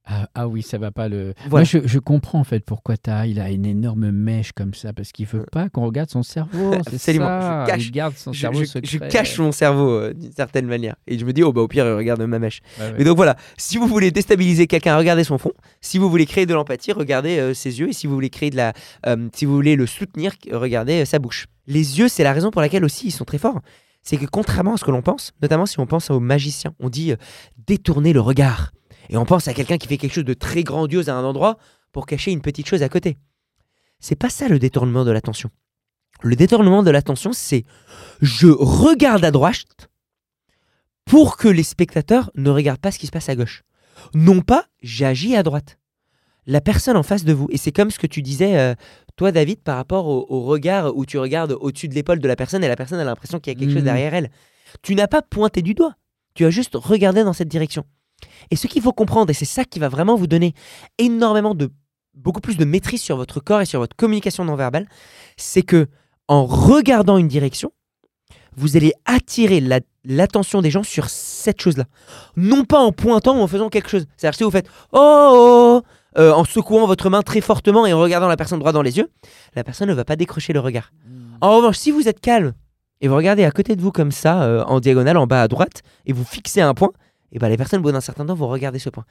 Ah, 0.06 0.28
ah 0.34 0.48
oui, 0.48 0.60
ça 0.62 0.76
va 0.76 0.90
pas 0.90 1.08
le. 1.08 1.32
Voilà. 1.48 1.48
Moi, 1.50 1.62
je, 1.64 1.78
je 1.88 1.98
comprends 1.98 2.38
en 2.38 2.44
fait 2.44 2.60
pourquoi 2.60 2.98
Taha, 2.98 3.26
il 3.26 3.40
a 3.40 3.50
une 3.50 3.64
énorme 3.64 4.10
mèche 4.10 4.52
comme 4.52 4.74
ça, 4.74 4.92
parce 4.92 5.12
qu'il 5.12 5.24
veut 5.24 5.46
pas 5.50 5.70
qu'on 5.70 5.86
regarde 5.86 6.10
son 6.10 6.22
cerveau. 6.22 6.72
C'est 6.90 6.94
Absolument. 6.96 7.24
ça. 7.26 7.64
Je 7.64 7.70
cache- 7.70 7.86
il 7.86 7.90
garde 7.90 8.14
son 8.18 8.32
Je, 8.34 8.40
cerveau 8.40 8.62
je- 8.64 8.98
cache 8.98 9.38
mon 9.38 9.50
cerveau 9.50 9.88
euh, 9.90 10.12
d'une 10.12 10.32
certaine 10.32 10.66
manière. 10.66 10.96
Et 11.06 11.18
je 11.18 11.24
me 11.24 11.32
dis, 11.32 11.42
oh 11.42 11.54
bah 11.54 11.62
au 11.62 11.68
pire, 11.68 11.86
il 11.86 11.92
regarde 11.94 12.20
ma 12.20 12.38
mèche. 12.38 12.60
Ouais, 12.78 12.90
ouais. 12.92 13.00
Et 13.00 13.04
donc 13.04 13.16
voilà, 13.16 13.36
si 13.56 13.78
vous 13.78 13.86
voulez 13.86 14.10
déstabiliser 14.10 14.66
quelqu'un, 14.66 14.94
regardez 14.98 15.24
son 15.24 15.38
fond. 15.38 15.52
Si 15.80 15.96
vous 15.96 16.10
voulez 16.10 16.26
créer 16.26 16.44
de 16.44 16.52
l'empathie, 16.52 16.92
regardez 16.92 17.38
euh, 17.38 17.54
ses 17.54 17.80
yeux. 17.80 17.88
Et 17.88 17.92
si 17.94 18.06
vous 18.06 18.12
voulez 18.12 18.28
créer 18.30 18.50
de 18.50 18.56
la, 18.56 18.74
euh, 19.06 19.28
si 19.34 19.46
vous 19.46 19.54
voulez 19.54 19.74
le 19.74 19.86
soutenir, 19.86 20.32
regardez 20.52 21.00
euh, 21.00 21.04
sa 21.06 21.18
bouche. 21.18 21.46
Les 21.66 21.98
yeux, 21.98 22.08
c'est 22.08 22.24
la 22.24 22.34
raison 22.34 22.50
pour 22.50 22.60
laquelle 22.60 22.84
aussi 22.84 23.06
ils 23.06 23.10
sont 23.10 23.24
très 23.24 23.38
forts. 23.38 23.60
C'est 24.02 24.18
que 24.18 24.26
contrairement 24.26 24.74
à 24.74 24.76
ce 24.76 24.84
que 24.84 24.90
l'on 24.90 25.00
pense, 25.00 25.32
notamment 25.40 25.64
si 25.64 25.80
on 25.80 25.86
pense 25.86 26.10
aux 26.10 26.20
magiciens, 26.20 26.74
on 26.78 26.90
dit 26.90 27.12
euh, 27.12 27.16
détourner 27.66 28.12
le 28.12 28.20
regard. 28.20 28.72
Et 29.10 29.16
on 29.16 29.24
pense 29.24 29.48
à 29.48 29.54
quelqu'un 29.54 29.78
qui 29.78 29.86
fait 29.88 29.98
quelque 29.98 30.14
chose 30.14 30.24
de 30.24 30.34
très 30.34 30.62
grandiose 30.62 31.08
à 31.08 31.14
un 31.16 31.24
endroit 31.24 31.58
pour 31.92 32.06
cacher 32.06 32.32
une 32.32 32.40
petite 32.40 32.66
chose 32.68 32.82
à 32.82 32.88
côté. 32.88 33.16
C'est 34.00 34.16
pas 34.16 34.30
ça 34.30 34.48
le 34.48 34.58
détournement 34.58 35.04
de 35.04 35.10
l'attention. 35.10 35.50
Le 36.22 36.36
détournement 36.36 36.82
de 36.82 36.90
l'attention, 36.90 37.32
c'est 37.32 37.64
je 38.22 38.48
regarde 38.48 39.24
à 39.24 39.30
droite 39.30 39.88
pour 41.04 41.36
que 41.36 41.48
les 41.48 41.62
spectateurs 41.62 42.30
ne 42.34 42.50
regardent 42.50 42.80
pas 42.80 42.90
ce 42.90 42.98
qui 42.98 43.06
se 43.06 43.12
passe 43.12 43.28
à 43.28 43.36
gauche. 43.36 43.62
Non 44.14 44.40
pas 44.40 44.66
j'agis 44.82 45.36
à 45.36 45.42
droite. 45.42 45.78
La 46.46 46.60
personne 46.60 46.96
en 46.96 47.02
face 47.02 47.24
de 47.24 47.32
vous. 47.32 47.48
Et 47.50 47.56
c'est 47.56 47.72
comme 47.72 47.90
ce 47.90 47.98
que 47.98 48.06
tu 48.06 48.20
disais, 48.20 48.58
euh, 48.58 48.74
toi, 49.16 49.32
David, 49.32 49.60
par 49.62 49.76
rapport 49.76 50.06
au, 50.06 50.26
au 50.28 50.42
regard 50.42 50.94
où 50.94 51.06
tu 51.06 51.16
regardes 51.18 51.52
au-dessus 51.58 51.88
de 51.88 51.94
l'épaule 51.94 52.18
de 52.18 52.28
la 52.28 52.36
personne 52.36 52.62
et 52.62 52.68
la 52.68 52.76
personne 52.76 52.98
a 52.98 53.04
l'impression 53.04 53.40
qu'il 53.40 53.52
y 53.52 53.56
a 53.56 53.58
quelque 53.58 53.70
chose 53.72 53.78
Mhm. 53.80 53.84
derrière 53.84 54.12
elle. 54.14 54.30
Tu 54.82 54.94
n'as 54.94 55.06
pas 55.08 55.22
pointé 55.22 55.62
du 55.62 55.72
doigt. 55.72 55.94
Tu 56.34 56.44
as 56.44 56.50
juste 56.50 56.74
regardé 56.74 57.24
dans 57.24 57.32
cette 57.32 57.48
direction. 57.48 57.84
Et 58.50 58.56
ce 58.56 58.66
qu'il 58.66 58.82
faut 58.82 58.92
comprendre, 58.92 59.30
et 59.30 59.34
c'est 59.34 59.44
ça 59.44 59.64
qui 59.64 59.78
va 59.78 59.88
vraiment 59.88 60.16
vous 60.16 60.26
donner 60.26 60.54
énormément 60.98 61.54
de 61.54 61.70
beaucoup 62.14 62.40
plus 62.40 62.56
de 62.56 62.64
maîtrise 62.64 63.02
sur 63.02 63.16
votre 63.16 63.40
corps 63.40 63.60
et 63.60 63.66
sur 63.66 63.80
votre 63.80 63.96
communication 63.96 64.44
non 64.44 64.54
verbale, 64.54 64.86
c'est 65.36 65.62
que 65.62 65.88
en 66.28 66.46
regardant 66.46 67.18
une 67.18 67.28
direction, 67.28 67.72
vous 68.56 68.76
allez 68.76 68.92
attirer 69.04 69.60
la- 69.60 69.80
l'attention 70.04 70.62
des 70.62 70.70
gens 70.70 70.84
sur 70.84 71.08
cette 71.08 71.60
chose-là. 71.60 71.84
Non 72.36 72.64
pas 72.64 72.78
en 72.78 72.92
pointant 72.92 73.36
ou 73.38 73.42
en 73.42 73.48
faisant 73.48 73.68
quelque 73.68 73.90
chose. 73.90 74.06
C'est-à-dire 74.16 74.36
si 74.36 74.44
vous 74.44 74.50
faites 74.50 74.68
oh, 74.92 74.98
oh, 75.00 75.82
oh 75.82 75.82
euh, 76.20 76.32
en 76.32 76.44
secouant 76.44 76.86
votre 76.86 77.10
main 77.10 77.22
très 77.22 77.40
fortement 77.40 77.84
et 77.86 77.92
en 77.92 78.00
regardant 78.00 78.28
la 78.28 78.36
personne 78.36 78.60
droit 78.60 78.70
dans 78.70 78.82
les 78.82 78.96
yeux, 78.98 79.10
la 79.56 79.64
personne 79.64 79.88
ne 79.88 79.94
va 79.94 80.04
pas 80.04 80.14
décrocher 80.14 80.52
le 80.52 80.60
regard. 80.60 80.92
Mm. 81.04 81.34
En 81.40 81.56
revanche, 81.56 81.76
si 81.76 81.90
vous 81.90 82.08
êtes 82.08 82.20
calme 82.20 82.52
et 83.00 83.08
vous 83.08 83.16
regardez 83.16 83.44
à 83.44 83.50
côté 83.50 83.74
de 83.74 83.82
vous 83.82 83.90
comme 83.90 84.12
ça, 84.12 84.44
euh, 84.44 84.62
en 84.64 84.78
diagonale, 84.78 85.16
en 85.16 85.26
bas 85.26 85.42
à 85.42 85.48
droite, 85.48 85.82
et 86.06 86.12
vous 86.12 86.24
fixez 86.24 86.60
un 86.60 86.74
point, 86.74 86.90
et 87.34 87.38
ben 87.38 87.48
les 87.48 87.56
personnes, 87.58 87.80
au 87.80 87.82
bout 87.82 87.92
d'un 87.92 88.00
certain 88.00 88.24
temps, 88.24 88.34
vont 88.34 88.48
regarder 88.48 88.78
ce 88.78 88.88
point. 88.88 89.04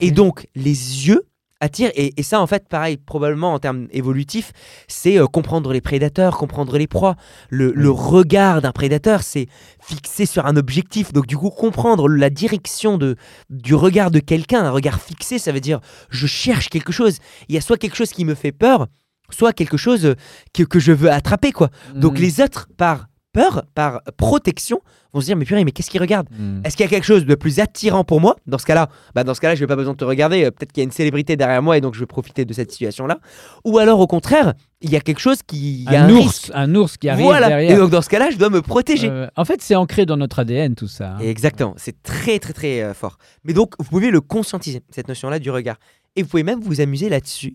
Et 0.00 0.10
donc, 0.10 0.46
les 0.54 1.08
yeux 1.08 1.22
attirent, 1.60 1.90
et, 1.94 2.12
et 2.18 2.22
ça, 2.22 2.40
en 2.40 2.46
fait, 2.46 2.68
pareil, 2.68 2.98
probablement 2.98 3.52
en 3.54 3.58
termes 3.58 3.88
évolutifs, 3.90 4.52
c'est 4.88 5.18
euh, 5.18 5.26
comprendre 5.26 5.72
les 5.72 5.80
prédateurs, 5.80 6.36
comprendre 6.36 6.76
les 6.78 6.86
proies. 6.86 7.16
Le, 7.50 7.72
le 7.74 7.90
regard 7.90 8.60
d'un 8.60 8.72
prédateur, 8.72 9.22
c'est 9.22 9.46
fixé 9.82 10.26
sur 10.26 10.46
un 10.46 10.56
objectif. 10.56 11.12
Donc, 11.12 11.26
du 11.26 11.36
coup, 11.36 11.50
comprendre 11.50 12.08
la 12.08 12.30
direction 12.30 12.98
de, 12.98 13.16
du 13.48 13.74
regard 13.74 14.10
de 14.10 14.18
quelqu'un, 14.20 14.64
un 14.64 14.70
regard 14.70 15.00
fixé, 15.00 15.38
ça 15.38 15.50
veut 15.50 15.60
dire 15.60 15.80
je 16.10 16.26
cherche 16.26 16.68
quelque 16.68 16.92
chose. 16.92 17.18
Il 17.48 17.54
y 17.54 17.58
a 17.58 17.62
soit 17.62 17.78
quelque 17.78 17.96
chose 17.96 18.10
qui 18.10 18.24
me 18.26 18.34
fait 18.34 18.52
peur, 18.52 18.86
soit 19.30 19.52
quelque 19.54 19.78
chose 19.78 20.04
euh, 20.04 20.14
que, 20.54 20.62
que 20.62 20.78
je 20.78 20.92
veux 20.92 21.10
attraper, 21.10 21.52
quoi. 21.52 21.70
Donc, 21.94 22.18
Mm. 22.18 22.22
les 22.22 22.40
autres, 22.42 22.68
par 22.76 23.06
peur, 23.36 23.64
par 23.74 24.00
protection, 24.16 24.80
vont 25.12 25.20
se 25.20 25.26
dire 25.26 25.36
mais 25.36 25.44
purée, 25.44 25.62
mais 25.64 25.70
qu'est-ce 25.70 25.90
qu'ils 25.90 26.00
regardent 26.00 26.28
Mm. 26.30 26.62
est-ce 26.64 26.74
qu'il 26.76 26.84
y 26.84 26.86
a 26.86 26.90
quelque 26.90 27.04
chose 27.04 27.24
de 27.26 27.34
plus 27.34 27.60
attirant 27.60 28.02
pour 28.02 28.20
moi 28.20 28.36
Dans 28.46 28.56
ce 28.58 28.64
cas-là, 28.66 28.88
bah 29.14 29.24
dans 29.24 29.34
ce 29.34 29.40
cas-là, 29.42 29.54
je 29.54 29.60
n'ai 29.60 29.66
pas 29.66 29.76
besoin 29.76 29.92
de 29.92 29.98
te 29.98 30.04
regarder. 30.04 30.44
euh, 30.44 30.50
Peut-être 30.50 30.72
qu'il 30.72 30.80
y 30.80 30.84
a 30.84 30.88
une 30.88 30.90
célébrité 30.90 31.36
derrière 31.36 31.62
moi 31.62 31.76
et 31.76 31.80
donc 31.82 31.94
je 31.94 32.00
vais 32.00 32.06
profiter 32.06 32.44
de 32.46 32.52
cette 32.54 32.72
situation-là. 32.72 33.18
Ou 33.64 33.78
alors, 33.78 34.00
au 34.00 34.06
contraire, 34.06 34.54
il 34.80 34.90
y 34.90 34.96
a 34.96 35.00
quelque 35.00 35.20
chose 35.20 35.38
qui. 35.46 35.84
il 35.84 35.92
y 35.92 35.96
a 35.96 36.04
un, 36.04 36.08
un 36.08 36.12
ours, 36.12 36.22
risque. 36.44 36.50
un 36.54 36.74
ours 36.74 36.96
qui 36.96 37.08
arrive 37.10 37.24
Voilà. 37.26 37.48
derrière. 37.48 37.70
Et 37.72 37.76
donc, 37.76 37.90
dans 37.90 38.02
ce 38.02 38.08
cas-là, 38.08 38.30
je 38.30 38.36
dois 38.38 38.50
me 38.50 38.62
protéger. 38.62 39.08
Euh, 39.10 39.26
en 39.36 39.44
fait, 39.44 39.60
c'est 39.62 39.74
ancré 39.76 40.06
dans 40.06 40.16
notre 40.16 40.38
ADN 40.40 40.74
tout 40.74 40.88
ça. 40.88 41.12
hein. 41.16 41.18
Exactement. 41.20 41.74
C'est 41.76 42.02
très, 42.02 42.38
très, 42.38 42.52
très 42.54 42.82
euh, 42.82 42.94
fort. 42.94 43.18
Mais 43.44 43.52
donc, 43.52 43.74
vous 43.78 43.84
pouvez 43.90 44.10
le 44.10 44.20
conscientiser, 44.20 44.82
cette 44.90 45.08
notion-là 45.08 45.38
du 45.38 45.50
regard. 45.50 45.76
Et 46.16 46.22
vous 46.22 46.28
pouvez 46.28 46.42
même 46.44 46.60
vous 46.60 46.80
amuser 46.80 47.08
là-dessus. 47.10 47.54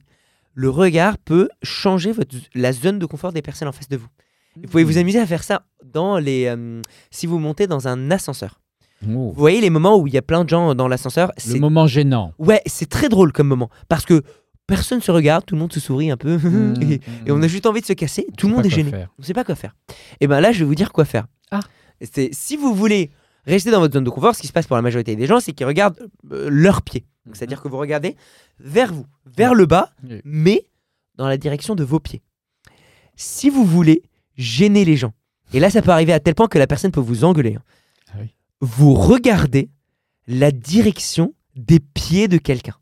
Le 0.53 0.69
regard 0.69 1.17
peut 1.17 1.49
changer 1.63 2.11
votre, 2.11 2.35
la 2.53 2.71
zone 2.73 2.99
de 2.99 3.05
confort 3.05 3.31
des 3.33 3.41
personnes 3.41 3.67
en 3.67 3.71
face 3.71 3.87
de 3.89 3.97
vous. 3.97 4.07
Vous 4.55 4.67
pouvez 4.69 4.83
vous 4.83 4.97
amuser 4.97 5.19
à 5.19 5.25
faire 5.25 5.43
ça 5.43 5.63
dans 5.83 6.17
les, 6.17 6.45
euh, 6.45 6.81
si 7.09 7.25
vous 7.25 7.39
montez 7.39 7.67
dans 7.67 7.87
un 7.87 8.11
ascenseur. 8.11 8.59
Oh. 9.03 9.07
Vous 9.07 9.33
voyez 9.33 9.61
les 9.61 9.69
moments 9.69 9.97
où 9.97 10.07
il 10.07 10.13
y 10.13 10.17
a 10.17 10.21
plein 10.21 10.43
de 10.43 10.49
gens 10.49 10.75
dans 10.75 10.87
l'ascenseur. 10.87 11.31
Le 11.37 11.41
C'est 11.41 11.59
moment 11.59 11.87
gênant. 11.87 12.33
Ouais, 12.37 12.61
c'est 12.65 12.89
très 12.89 13.09
drôle 13.09 13.31
comme 13.31 13.47
moment. 13.47 13.69
Parce 13.87 14.05
que 14.05 14.21
personne 14.67 15.01
se 15.01 15.11
regarde, 15.11 15.45
tout 15.45 15.55
le 15.55 15.59
monde 15.61 15.73
se 15.73 15.79
sourit 15.79 16.11
un 16.11 16.17
peu. 16.17 16.37
Mm, 16.37 16.81
et, 16.81 16.93
et 17.25 17.31
on 17.31 17.41
a 17.41 17.47
juste 17.47 17.65
envie 17.65 17.81
de 17.81 17.85
se 17.85 17.93
casser. 17.93 18.27
Tout 18.37 18.47
le 18.47 18.55
monde 18.55 18.65
est 18.65 18.69
gêné. 18.69 18.91
On 18.93 19.21
ne 19.21 19.25
sait 19.25 19.33
pas 19.33 19.43
quoi 19.43 19.55
faire. 19.55 19.75
Et 20.19 20.27
ben 20.27 20.39
là, 20.39 20.51
je 20.51 20.59
vais 20.59 20.65
vous 20.65 20.75
dire 20.75 20.91
quoi 20.91 21.05
faire. 21.05 21.25
Ah. 21.49 21.61
C'est 22.01 22.29
si 22.33 22.57
vous 22.57 22.73
voulez 22.73 23.11
rester 23.45 23.71
dans 23.71 23.79
votre 23.79 23.93
zone 23.93 24.03
de 24.03 24.09
confort, 24.09 24.35
ce 24.35 24.41
qui 24.41 24.47
se 24.47 24.53
passe 24.53 24.67
pour 24.67 24.75
la 24.75 24.81
majorité 24.81 25.15
des 25.15 25.25
gens, 25.25 25.39
c'est 25.39 25.53
qu'ils 25.53 25.65
regardent 25.65 25.99
euh, 26.31 26.47
leurs 26.49 26.81
pieds. 26.81 27.05
C'est-à-dire 27.33 27.61
que 27.61 27.67
vous 27.67 27.77
regardez 27.77 28.15
vers 28.59 28.93
vous, 28.93 29.05
vers 29.25 29.53
le 29.53 29.65
bas, 29.65 29.91
mais 30.23 30.65
dans 31.15 31.27
la 31.27 31.37
direction 31.37 31.75
de 31.75 31.83
vos 31.83 31.99
pieds. 31.99 32.21
Si 33.15 33.49
vous 33.49 33.63
voulez 33.63 34.01
gêner 34.41 34.83
les 34.85 34.97
gens, 34.97 35.13
et 35.53 35.59
là, 35.59 35.69
ça 35.69 35.81
peut 35.81 35.91
arriver 35.91 36.13
à 36.13 36.19
tel 36.19 36.35
point 36.35 36.47
que 36.47 36.57
la 36.57 36.67
personne 36.67 36.91
peut 36.91 36.99
vous 37.01 37.23
engueuler. 37.23 37.55
hein. 37.55 37.63
Ah 38.13 38.17
oui. 38.21 38.33
Vous 38.61 38.93
regardez 38.93 39.69
la 40.27 40.51
direction 40.51 41.33
des 41.55 41.79
pieds 41.79 42.27
de 42.27 42.37
quelqu'un. 42.37 42.75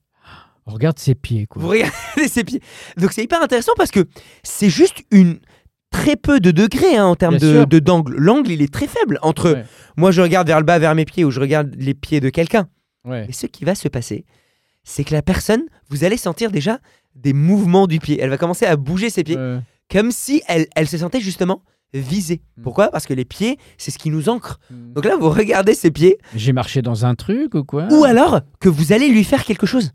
Regarde 0.66 1.00
ses 1.00 1.16
pieds, 1.16 1.48
quoi. 1.48 1.62
Vous 1.62 1.68
regardez 1.70 2.28
ses 2.28 2.44
pieds. 2.44 2.62
Donc 2.98 3.12
c'est 3.12 3.24
hyper 3.24 3.42
intéressant 3.42 3.72
parce 3.76 3.90
que 3.90 4.08
c'est 4.44 4.70
juste 4.70 4.98
une 5.10 5.40
très 5.90 6.16
peu 6.16 6.40
de 6.40 6.52
degrés 6.52 6.96
hein, 6.96 7.06
en 7.06 7.16
termes 7.16 7.38
Bien 7.38 7.66
de 7.66 7.80
d'angle. 7.80 8.16
L'angle, 8.18 8.52
il 8.52 8.62
est 8.62 8.72
très 8.72 8.86
faible 8.88 9.18
entre 9.24 9.52
Ouais. 9.54 9.64
moi 9.98 10.12
je 10.12 10.22
regarde 10.22 10.46
vers 10.48 10.60
le 10.60 10.66
bas, 10.66 10.78
vers 10.78 10.94
mes 10.94 11.06
pieds 11.06 11.26
ou 11.26 11.32
je 11.32 11.40
regarde 11.40 11.74
les 11.76 11.96
pieds 11.96 12.20
de 12.20 12.30
quelqu'un. 12.30 12.68
Ouais. 13.04 13.26
Mais 13.26 13.34
ce 13.34 13.48
qui 13.48 13.66
va 13.66 13.74
se 13.74 13.88
passer, 13.88 14.26
c'est 14.84 15.04
que 15.04 15.14
la 15.14 15.24
personne, 15.24 15.64
vous 15.90 16.04
allez 16.04 16.18
sentir 16.18 16.52
déjà 16.52 16.78
des 17.16 17.34
mouvements 17.34 17.88
du 17.88 17.98
pied. 17.98 18.20
Elle 18.22 18.30
va 18.30 18.38
commencer 18.38 18.66
à 18.68 18.76
bouger 18.76 19.10
ses 19.10 19.24
pieds 19.24 19.38
comme 19.92 20.12
si 20.12 20.42
elle, 20.48 20.68
elle 20.76 20.88
se 20.88 20.98
sentait 20.98 21.22
justement 21.22 21.64
visée. 21.94 22.42
Mm. 22.58 22.62
Pourquoi? 22.64 22.90
Parce 22.90 23.06
que 23.06 23.14
les 23.14 23.26
pieds, 23.26 23.58
c'est 23.78 23.92
ce 23.92 23.98
qui 23.98 24.10
nous 24.10 24.30
ancre. 24.30 24.60
mm. 24.70 24.94
Donc 24.94 25.06
là, 25.06 25.16
vous 25.18 25.30
regardez 25.30 25.74
ses 25.74 25.92
pieds 25.92 26.18
J'ai 26.36 26.54
marché 26.54 26.82
dans 26.82 27.06
un 27.06 27.16
truc 27.16 27.56
ou 27.56 27.64
quoi? 27.64 27.88
Ou 27.92 28.04
alors 28.04 28.42
que 28.60 28.70
vous 28.70 28.94
allez 28.94 29.10
lui 29.10 29.24
faire 29.24 29.44
quelque 29.44 29.66
chose. 29.66 29.92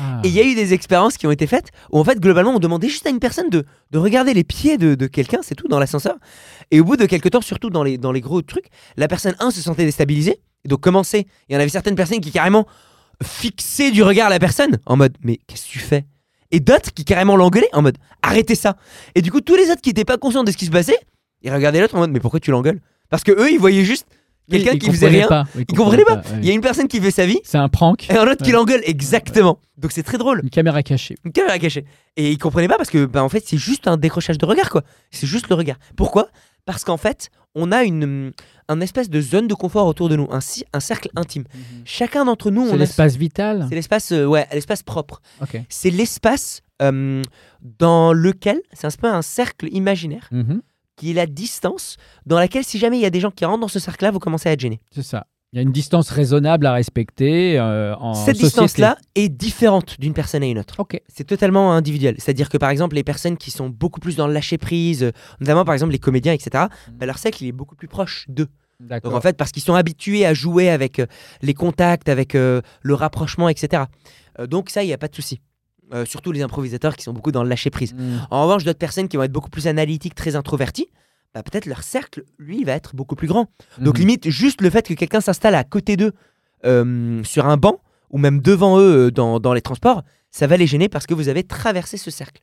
Ah. 0.00 0.20
Et 0.24 0.28
il 0.28 0.34
y 0.34 0.40
a 0.40 0.44
eu 0.44 0.56
des 0.56 0.74
expériences 0.74 1.16
qui 1.16 1.28
ont 1.28 1.30
été 1.30 1.46
faites 1.46 1.68
où 1.92 2.00
en 2.00 2.04
fait 2.04 2.18
globalement 2.18 2.50
on 2.50 2.58
demandait 2.58 2.88
juste 2.88 3.06
à 3.06 3.10
une 3.10 3.20
personne 3.20 3.48
de, 3.48 3.64
de 3.92 3.98
regarder 3.98 4.34
les 4.34 4.42
pieds 4.42 4.76
de, 4.76 4.96
de 4.96 5.06
quelqu'un, 5.06 5.38
c'est 5.42 5.54
tout, 5.54 5.68
dans 5.68 5.78
l'ascenseur. 5.78 6.16
Et 6.72 6.80
au 6.80 6.84
bout 6.84 6.96
de 6.96 7.06
quelques 7.06 7.30
temps, 7.30 7.40
surtout 7.40 7.70
dans 7.70 7.84
les, 7.84 7.96
dans 7.96 8.10
les 8.10 8.20
gros 8.20 8.42
trucs, 8.42 8.70
la 8.96 9.06
personne 9.06 9.36
1 9.38 9.52
se 9.52 9.60
sentait 9.60 9.84
déstabilisée. 9.84 10.40
Et 10.64 10.68
donc 10.68 10.80
commençait, 10.80 11.26
il 11.48 11.52
y 11.52 11.56
en 11.56 11.60
avait 11.60 11.68
certaines 11.68 11.94
personnes 11.94 12.20
qui 12.20 12.32
carrément 12.32 12.66
fixaient 13.22 13.92
du 13.92 14.02
regard 14.02 14.30
la 14.30 14.40
personne 14.40 14.78
en 14.86 14.96
mode 14.96 15.16
mais 15.22 15.38
qu'est-ce 15.46 15.66
que 15.66 15.70
tu 15.70 15.78
fais? 15.78 16.06
Et 16.50 16.60
d'autres 16.60 16.92
qui 16.94 17.04
carrément 17.04 17.36
l'engueulaient 17.36 17.68
en 17.72 17.82
mode 17.82 17.98
arrêtez 18.22 18.54
ça. 18.54 18.76
Et 19.14 19.22
du 19.22 19.30
coup 19.30 19.40
tous 19.40 19.56
les 19.56 19.70
autres 19.70 19.80
qui 19.82 19.90
n'étaient 19.90 20.04
pas 20.04 20.16
conscients 20.18 20.44
de 20.44 20.50
ce 20.50 20.56
qui 20.56 20.66
se 20.66 20.70
passait, 20.70 20.98
ils 21.42 21.52
regardaient 21.52 21.80
l'autre 21.80 21.94
en 21.94 21.98
mode 21.98 22.10
mais 22.10 22.20
pourquoi 22.20 22.40
tu 22.40 22.50
l'engueules? 22.50 22.80
Parce 23.10 23.24
que 23.24 23.32
eux 23.32 23.50
ils 23.52 23.58
voyaient 23.58 23.84
juste 23.84 24.06
quelqu'un 24.50 24.78
qui 24.78 24.90
faisait 24.90 25.08
rien. 25.08 25.28
pas. 25.28 25.44
Ils 25.56 25.76
comprenaient 25.76 26.04
pas. 26.04 26.16
ouais. 26.16 26.22
Il 26.40 26.46
y 26.46 26.50
a 26.50 26.54
une 26.54 26.62
personne 26.62 26.88
qui 26.88 27.00
fait 27.00 27.10
sa 27.10 27.26
vie 27.26 27.38
C'est 27.44 27.58
un 27.58 27.68
prank. 27.68 28.08
et 28.10 28.16
un 28.16 28.26
autre 28.26 28.42
qui 28.42 28.52
l'engueule 28.52 28.80
exactement. 28.84 29.58
Donc 29.76 29.92
c'est 29.92 30.02
très 30.02 30.16
drôle. 30.18 30.40
Une 30.42 30.50
caméra 30.50 30.82
cachée. 30.82 31.16
Une 31.24 31.32
caméra 31.32 31.58
cachée. 31.58 31.84
Et 32.16 32.30
ils 32.30 32.38
comprenaient 32.38 32.66
pas 32.68 32.78
parce 32.78 32.88
que, 32.90 33.04
bah, 33.04 33.22
en 33.22 33.28
fait, 33.28 33.44
c'est 33.46 33.58
juste 33.58 33.86
un 33.86 33.96
décrochage 33.98 34.38
de 34.38 34.46
regard, 34.46 34.70
quoi. 34.70 34.82
C'est 35.10 35.26
juste 35.26 35.48
le 35.50 35.54
regard. 35.54 35.76
Pourquoi? 35.96 36.28
Parce 36.64 36.82
qu'en 36.82 36.96
fait, 36.96 37.28
on 37.58 37.72
a 37.72 37.82
une, 37.84 38.32
un 38.68 38.80
espèce 38.80 39.10
de 39.10 39.20
zone 39.20 39.46
de 39.48 39.54
confort 39.54 39.86
autour 39.86 40.08
de 40.08 40.16
nous, 40.16 40.28
un, 40.30 40.40
un 40.72 40.80
cercle 40.80 41.08
intime. 41.16 41.44
Chacun 41.84 42.24
d'entre 42.24 42.50
nous, 42.50 42.66
C'est 42.68 42.74
a. 42.74 42.76
l'espace 42.76 43.16
vital. 43.16 43.66
C'est 43.68 43.74
l'espace, 43.74 44.12
euh, 44.12 44.24
ouais, 44.26 44.46
l'espace 44.52 44.82
propre. 44.82 45.20
C'est 45.68 45.90
l'espace 45.90 46.62
euh, 46.82 47.22
dans 47.78 48.12
lequel, 48.12 48.60
c'est 48.72 48.86
un 48.86 48.90
peu 48.90 49.08
un 49.08 49.22
cercle 49.22 49.68
imaginaire, 49.72 50.28
Mhm. 50.30 50.62
qui 50.96 51.10
est 51.10 51.14
la 51.14 51.26
distance 51.26 51.96
dans 52.26 52.38
laquelle, 52.38 52.64
si 52.64 52.78
jamais 52.78 52.98
il 52.98 53.02
y 53.02 53.06
a 53.06 53.10
des 53.10 53.20
gens 53.20 53.30
qui 53.30 53.44
rentrent 53.44 53.60
dans 53.60 53.68
ce 53.68 53.78
cercle-là, 53.80 54.10
vous 54.10 54.18
commencez 54.20 54.48
à 54.48 54.52
être 54.52 54.60
gêné. 54.60 54.80
C'est 54.92 55.02
ça. 55.02 55.26
Il 55.52 55.56
y 55.56 55.58
a 55.60 55.62
une 55.62 55.72
distance 55.72 56.10
raisonnable 56.10 56.66
à 56.66 56.74
respecter 56.74 57.58
euh, 57.58 57.94
en 57.96 58.12
Cette 58.12 58.36
distance-là 58.36 58.98
est 59.14 59.30
différente 59.30 59.98
d'une 59.98 60.12
personne 60.12 60.42
à 60.42 60.46
une 60.46 60.58
autre. 60.58 60.74
Ok. 60.76 61.00
C'est 61.08 61.24
totalement 61.24 61.72
individuel. 61.72 62.16
C'est-à-dire 62.18 62.50
que 62.50 62.58
par 62.58 62.68
exemple, 62.68 62.96
les 62.96 63.04
personnes 63.04 63.38
qui 63.38 63.50
sont 63.50 63.70
beaucoup 63.70 63.98
plus 63.98 64.14
dans 64.14 64.26
le 64.26 64.34
lâcher 64.34 64.58
prise, 64.58 65.04
euh, 65.04 65.12
notamment 65.40 65.64
par 65.64 65.72
exemple 65.72 65.92
les 65.92 65.98
comédiens, 65.98 66.34
etc., 66.34 66.66
bah, 66.92 67.06
leur 67.06 67.16
cercle 67.16 67.42
il 67.42 67.48
est 67.48 67.52
beaucoup 67.52 67.76
plus 67.76 67.88
proche 67.88 68.26
d'eux. 68.28 68.48
Donc 68.78 68.90
D'accord. 68.90 69.14
en 69.14 69.20
fait, 69.22 69.38
parce 69.38 69.50
qu'ils 69.50 69.62
sont 69.62 69.74
habitués 69.74 70.26
à 70.26 70.34
jouer 70.34 70.68
avec 70.68 70.98
euh, 70.98 71.06
les 71.40 71.54
contacts, 71.54 72.10
avec 72.10 72.34
euh, 72.34 72.60
le 72.82 72.94
rapprochement, 72.94 73.48
etc. 73.48 73.84
Donc 74.48 74.68
ça, 74.70 74.84
il 74.84 74.86
n'y 74.86 74.92
a 74.92 74.98
pas 74.98 75.08
de 75.08 75.14
souci. 75.14 75.40
Surtout 76.04 76.32
les 76.32 76.42
improvisateurs 76.42 76.94
qui 76.96 77.02
sont 77.02 77.14
beaucoup 77.14 77.32
dans 77.32 77.42
le 77.42 77.48
lâcher 77.48 77.70
prise. 77.70 77.94
Mm. 77.94 78.18
En 78.30 78.44
revanche, 78.44 78.62
d'autres 78.62 78.78
personnes 78.78 79.08
qui 79.08 79.16
vont 79.16 79.22
être 79.22 79.32
beaucoup 79.32 79.48
plus 79.48 79.66
analytiques, 79.66 80.14
très 80.14 80.36
introverties, 80.36 80.86
bah, 81.34 81.42
peut-être 81.42 81.66
leur 81.66 81.82
cercle, 81.82 82.24
lui, 82.38 82.64
va 82.64 82.72
être 82.72 82.94
beaucoup 82.96 83.14
plus 83.16 83.28
grand. 83.28 83.46
Donc 83.78 83.94
Mhm. 83.98 84.00
limite, 84.00 84.30
juste 84.30 84.60
le 84.62 84.70
fait 84.70 84.86
que 84.86 84.94
quelqu'un 84.94 85.20
s'installe 85.20 85.54
à 85.54 85.64
côté 85.64 85.96
d'eux 85.96 86.12
euh, 86.64 87.22
sur 87.24 87.46
un 87.46 87.56
banc 87.56 87.80
ou 88.10 88.18
même 88.18 88.40
devant 88.40 88.78
eux 88.78 89.06
euh, 89.06 89.10
dans, 89.10 89.38
dans 89.38 89.52
les 89.52 89.60
transports, 89.60 90.02
ça 90.30 90.46
va 90.46 90.56
les 90.56 90.66
gêner 90.66 90.88
parce 90.88 91.06
que 91.06 91.14
vous 91.14 91.28
avez 91.28 91.42
traversé 91.44 91.96
ce 91.96 92.10
cercle, 92.10 92.42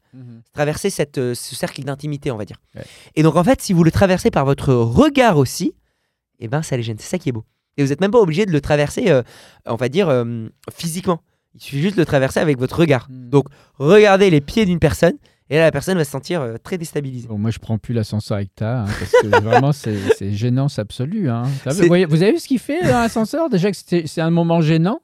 traversé 0.53 0.89
cette, 0.89 1.17
euh, 1.17 1.35
ce 1.35 1.55
cercle 1.55 1.83
d'intimité, 1.83 2.31
on 2.31 2.37
va 2.37 2.45
dire. 2.45 2.57
Ouais. 2.75 2.83
Et 3.15 3.23
donc 3.23 3.35
en 3.35 3.43
fait, 3.43 3.61
si 3.61 3.73
vous 3.73 3.83
le 3.83 3.91
traversez 3.91 4.31
par 4.31 4.45
votre 4.45 4.73
regard 4.73 5.37
aussi, 5.37 5.73
eh 6.39 6.47
ben 6.47 6.61
ça 6.63 6.77
les 6.77 6.83
gêne. 6.83 6.97
C'est 6.99 7.09
ça 7.09 7.17
qui 7.19 7.29
est 7.29 7.31
beau. 7.31 7.45
Et 7.77 7.83
vous 7.83 7.89
n'êtes 7.89 8.01
même 8.01 8.11
pas 8.11 8.19
obligé 8.19 8.45
de 8.45 8.51
le 8.51 8.61
traverser, 8.61 9.09
euh, 9.09 9.21
on 9.65 9.75
va 9.75 9.89
dire, 9.89 10.09
physiquement. 10.73 11.21
Il 11.55 11.61
suffit 11.61 11.81
juste 11.81 11.95
de 11.95 12.01
le 12.01 12.05
traverser 12.05 12.39
avec 12.39 12.57
votre 12.57 12.77
regard. 12.79 13.07
Mm. 13.09 13.29
Donc 13.29 13.45
regardez 13.75 14.29
les 14.29 14.41
pieds 14.41 14.65
d'une 14.65 14.79
personne, 14.79 15.15
et 15.49 15.57
là 15.57 15.63
la 15.63 15.71
personne 15.71 15.97
va 15.97 16.03
se 16.03 16.11
sentir 16.11 16.41
euh, 16.41 16.55
très 16.63 16.77
déstabilisée. 16.77 17.27
Bon, 17.27 17.37
moi, 17.37 17.51
je 17.51 17.59
prends 17.59 17.77
plus 17.77 17.93
l'ascenseur 17.93 18.37
avec 18.37 18.53
ta, 18.55 18.81
hein, 18.81 18.85
parce 18.99 19.11
que 19.11 19.27
vraiment, 19.43 19.71
c'est 19.71 19.95
gênance 20.31 20.79
absolue. 20.79 21.29
Hein. 21.29 21.43
Vous, 21.65 21.87
voyez- 21.87 22.05
vous 22.05 22.23
avez 22.23 22.31
vu 22.33 22.39
ce 22.39 22.47
qu'il 22.47 22.59
fait 22.59 22.81
dans 22.81 22.99
l'ascenseur 23.01 23.49
Déjà 23.49 23.71
que 23.71 23.77
c'est 23.77 24.21
un 24.21 24.29
moment 24.31 24.61
gênant. 24.61 24.99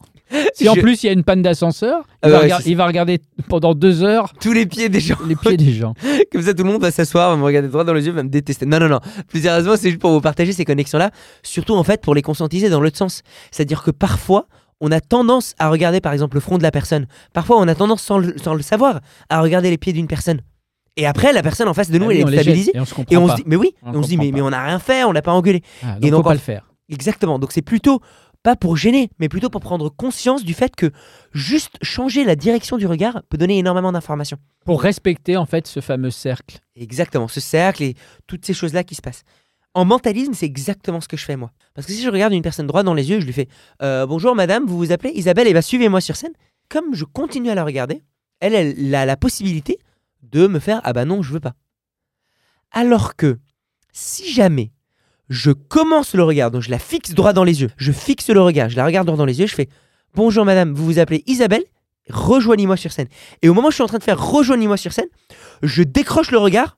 Si 0.54 0.70
en 0.70 0.76
plus 0.76 1.04
il 1.04 1.08
y 1.08 1.10
a 1.10 1.12
une 1.12 1.26
panne 1.26 1.42
d'ascenseur, 1.42 2.06
il, 2.26 2.32
ouais, 2.32 2.50
c'est- 2.50 2.70
il 2.70 2.78
va 2.78 2.88
regarder 2.88 3.20
pendant 3.50 3.74
deux 3.76 4.02
heures 4.02 4.32
Tous 4.40 4.54
les 4.54 4.66
pieds 4.66 4.88
des 4.88 5.02
gens. 5.02 5.18
les 5.28 5.36
pieds 5.36 5.58
des 5.58 5.74
gens. 5.74 5.94
Comme 6.32 6.42
ça, 6.42 6.54
tout 6.54 6.64
le 6.64 6.72
monde 6.72 6.82
va 6.82 6.90
s'asseoir, 6.90 7.32
va 7.32 7.36
me 7.36 7.44
regarder 7.44 7.68
droit 7.68 7.84
dans 7.84 7.94
les 7.94 8.06
yeux, 8.06 8.14
va 8.14 8.24
me 8.24 8.30
détester. 8.30 8.66
Non, 8.66 8.80
non, 8.80 8.88
non. 8.88 9.00
Plus 9.28 9.42
sérieusement, 9.42 9.76
c'est 9.76 9.90
juste 9.90 10.00
pour 10.02 10.12
vous 10.12 10.22
partager 10.22 10.54
ces 10.54 10.64
connexions-là. 10.64 11.12
Surtout, 11.44 11.74
en 11.76 11.84
fait, 11.84 12.02
pour 12.02 12.16
les 12.16 12.22
conscientiser 12.22 12.70
dans 12.70 12.80
l'autre 12.80 12.98
sens. 12.98 13.24
C'est-à-dire 13.52 13.84
que 13.84 13.92
parfois, 13.92 14.48
on 14.82 14.92
a 14.92 15.00
tendance 15.00 15.56
à 15.60 15.70
regarder, 15.70 16.02
par 16.02 16.12
exemple, 16.12 16.36
le 16.36 16.42
front 16.42 16.58
de 16.58 16.64
la 16.64 16.72
personne. 16.72 17.08
Parfois, 17.34 17.58
on 17.60 17.68
a 17.68 17.76
tendance, 17.76 18.02
sans 18.02 18.18
le, 18.18 18.36
sans 18.38 18.54
le 18.56 18.62
savoir, 18.62 19.00
à 19.30 19.42
regarder 19.42 19.70
les 19.70 19.78
pieds 19.78 19.94
d'une 19.94 20.08
personne. 20.08 20.42
Et 20.98 21.06
après, 21.08 21.32
la 21.32 21.42
personne 21.42 21.70
en 21.70 21.74
face 21.74 21.90
de 21.90 21.98
nous, 21.98 22.06
Ah 22.06 22.10
oui, 22.10 22.20
elle 22.22 22.34
est 22.34 22.42
stabilisée. 22.42 22.72
Et 22.76 22.80
on 22.82 22.86
se 22.86 22.94
comprend 22.94 23.14
Et 23.16 23.18
on 23.18 23.28
pas. 23.28 23.38
se 23.38 23.38
dit, 23.38 23.44
mais 23.48 23.56
oui, 23.56 23.74
On 23.84 24.04
se 24.04 24.08
dit, 24.10 24.18
mais, 24.18 24.42
on 24.42 24.50
n'a 24.50 24.66
rien 24.66 24.80
fait, 24.80 25.06
on 25.06 25.14
n'a 25.14 25.22
pas 25.22 25.32
engueulé. 25.32 25.64
Ah, 25.84 25.96
Et 26.02 26.10
donc, 26.10 26.12
donc, 26.12 26.20
faut 26.20 26.24
pas 26.24 26.30
en- 26.32 26.34
le 26.34 26.40
faire. 26.40 26.66
Exactement. 26.90 27.40
Donc 27.40 27.54
c'est 27.54 27.62
plutôt 27.62 28.02
pas 28.44 28.56
pour 28.58 28.76
gêner, 28.76 29.10
mais 29.20 29.30
plutôt 29.30 29.50
pour 29.50 29.62
prendre 29.62 29.88
conscience 29.90 30.44
du 30.44 30.54
fait 30.54 30.76
que 30.76 30.92
juste 31.32 31.78
changer 31.82 32.26
la 32.26 32.36
direction 32.36 32.76
du 32.78 32.88
regard 32.88 33.22
peut 33.30 33.38
donner 33.38 33.58
énormément 33.60 33.92
d'informations. 33.94 34.38
Pour 34.66 34.82
respecter 34.82 35.38
en 35.38 35.46
fait 35.46 35.68
ce 35.68 35.80
fameux 35.80 36.10
cercle. 36.12 36.60
Exactement, 36.76 37.28
ce 37.30 37.40
cercle 37.40 37.84
et 37.84 37.96
toutes 38.28 38.46
ces 38.46 38.54
choses-là 38.54 38.84
qui 38.84 38.96
se 38.96 39.02
passent. 39.02 39.24
En 39.74 39.86
mentalisme, 39.86 40.34
c'est 40.34 40.46
exactement 40.46 41.00
ce 41.00 41.08
que 41.08 41.16
je 41.16 41.24
fais 41.24 41.38
moi. 41.38 41.52
Parce 41.74 41.88
que 41.88 41.94
si 41.94 42.02
je 42.02 42.10
regarde 42.10 42.34
une 42.34 42.42
personne 42.42 42.68
droit 42.68 42.84
dans 42.84 42.94
les 42.94 43.10
yeux, 43.10 43.22
je 43.22 43.26
lui 43.26 43.32
fais 43.32 43.48
euh, 43.82 44.06
Bonjour 44.06 44.36
madame, 44.36 44.66
vous 44.66 44.78
vous 44.78 44.92
appelez 44.92 45.14
Isabelle, 45.16 45.48
et 45.48 45.54
bah 45.54 45.62
suivez-moi 45.62 46.02
sur 46.02 46.18
scène. 46.18 46.34
Comme 46.68 46.94
je 46.94 47.06
continue 47.06 47.50
à 47.50 47.56
la 47.56 47.64
regarder, 47.64 48.02
elle, 48.42 48.54
elle 48.54 48.96
a 48.96 49.06
la 49.06 49.16
possibilité 49.16 49.80
de 50.24 50.48
me 50.48 50.60
faire 50.60 50.82
Ah 50.84 50.92
bah 50.92 51.06
non, 51.06 51.22
je 51.22 51.32
veux 51.32 51.40
pas. 51.40 51.54
Alors 52.72 53.16
que 53.16 53.40
si 53.94 54.30
jamais 54.30 54.72
je 55.30 55.52
commence 55.52 56.16
le 56.16 56.24
regard, 56.24 56.52
donc 56.52 56.62
je 56.62 56.70
la 56.70 56.80
fixe 56.80 57.14
droit 57.14 57.32
dans 57.32 57.46
les 57.46 57.62
yeux, 57.62 57.72
je 57.78 57.94
fixe 57.94 58.30
le 58.30 58.42
regard, 58.42 58.70
je 58.70 58.76
la 58.76 58.86
regarde 58.86 59.08
droit 59.08 59.18
dans 59.18 59.26
les 59.26 59.40
yeux, 59.40 59.48
je 59.48 59.56
fais 59.56 59.70
Bonjour 60.14 60.44
madame, 60.44 60.74
vous 60.74 60.84
vous 60.84 61.00
appelez 61.00 61.24
Isabelle, 61.28 61.64
rejoignez-moi 62.10 62.76
sur 62.76 62.92
scène. 62.92 63.08
Et 63.42 63.48
au 63.48 63.54
moment 63.54 63.70
où 63.70 63.72
je 63.72 63.76
suis 63.76 63.84
en 63.84 63.88
train 63.88 64.00
de 64.00 64.04
faire 64.04 64.22
Rejoignez-moi 64.22 64.76
sur 64.76 64.92
scène, 64.92 65.08
je 65.64 65.84
décroche 65.84 66.32
le 66.32 66.38
regard 66.38 66.78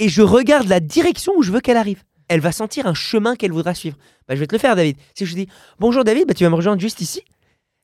et 0.00 0.08
je 0.08 0.22
regarde 0.22 0.66
la 0.66 0.80
direction 0.80 1.32
où 1.36 1.42
je 1.42 1.52
veux 1.52 1.60
qu'elle 1.60 1.76
arrive. 1.76 2.02
Elle 2.28 2.40
va 2.40 2.52
sentir 2.52 2.86
un 2.86 2.94
chemin 2.94 3.36
qu'elle 3.36 3.52
voudra 3.52 3.74
suivre. 3.74 3.96
Bah, 4.28 4.34
je 4.34 4.40
vais 4.40 4.46
te 4.46 4.54
le 4.54 4.58
faire, 4.58 4.76
David. 4.76 4.96
Si 5.14 5.26
je 5.26 5.34
dis 5.34 5.46
bonjour, 5.78 6.04
David, 6.04 6.26
bah, 6.26 6.34
tu 6.34 6.44
vas 6.44 6.50
me 6.50 6.54
rejoindre 6.56 6.80
juste 6.80 7.00
ici. 7.00 7.22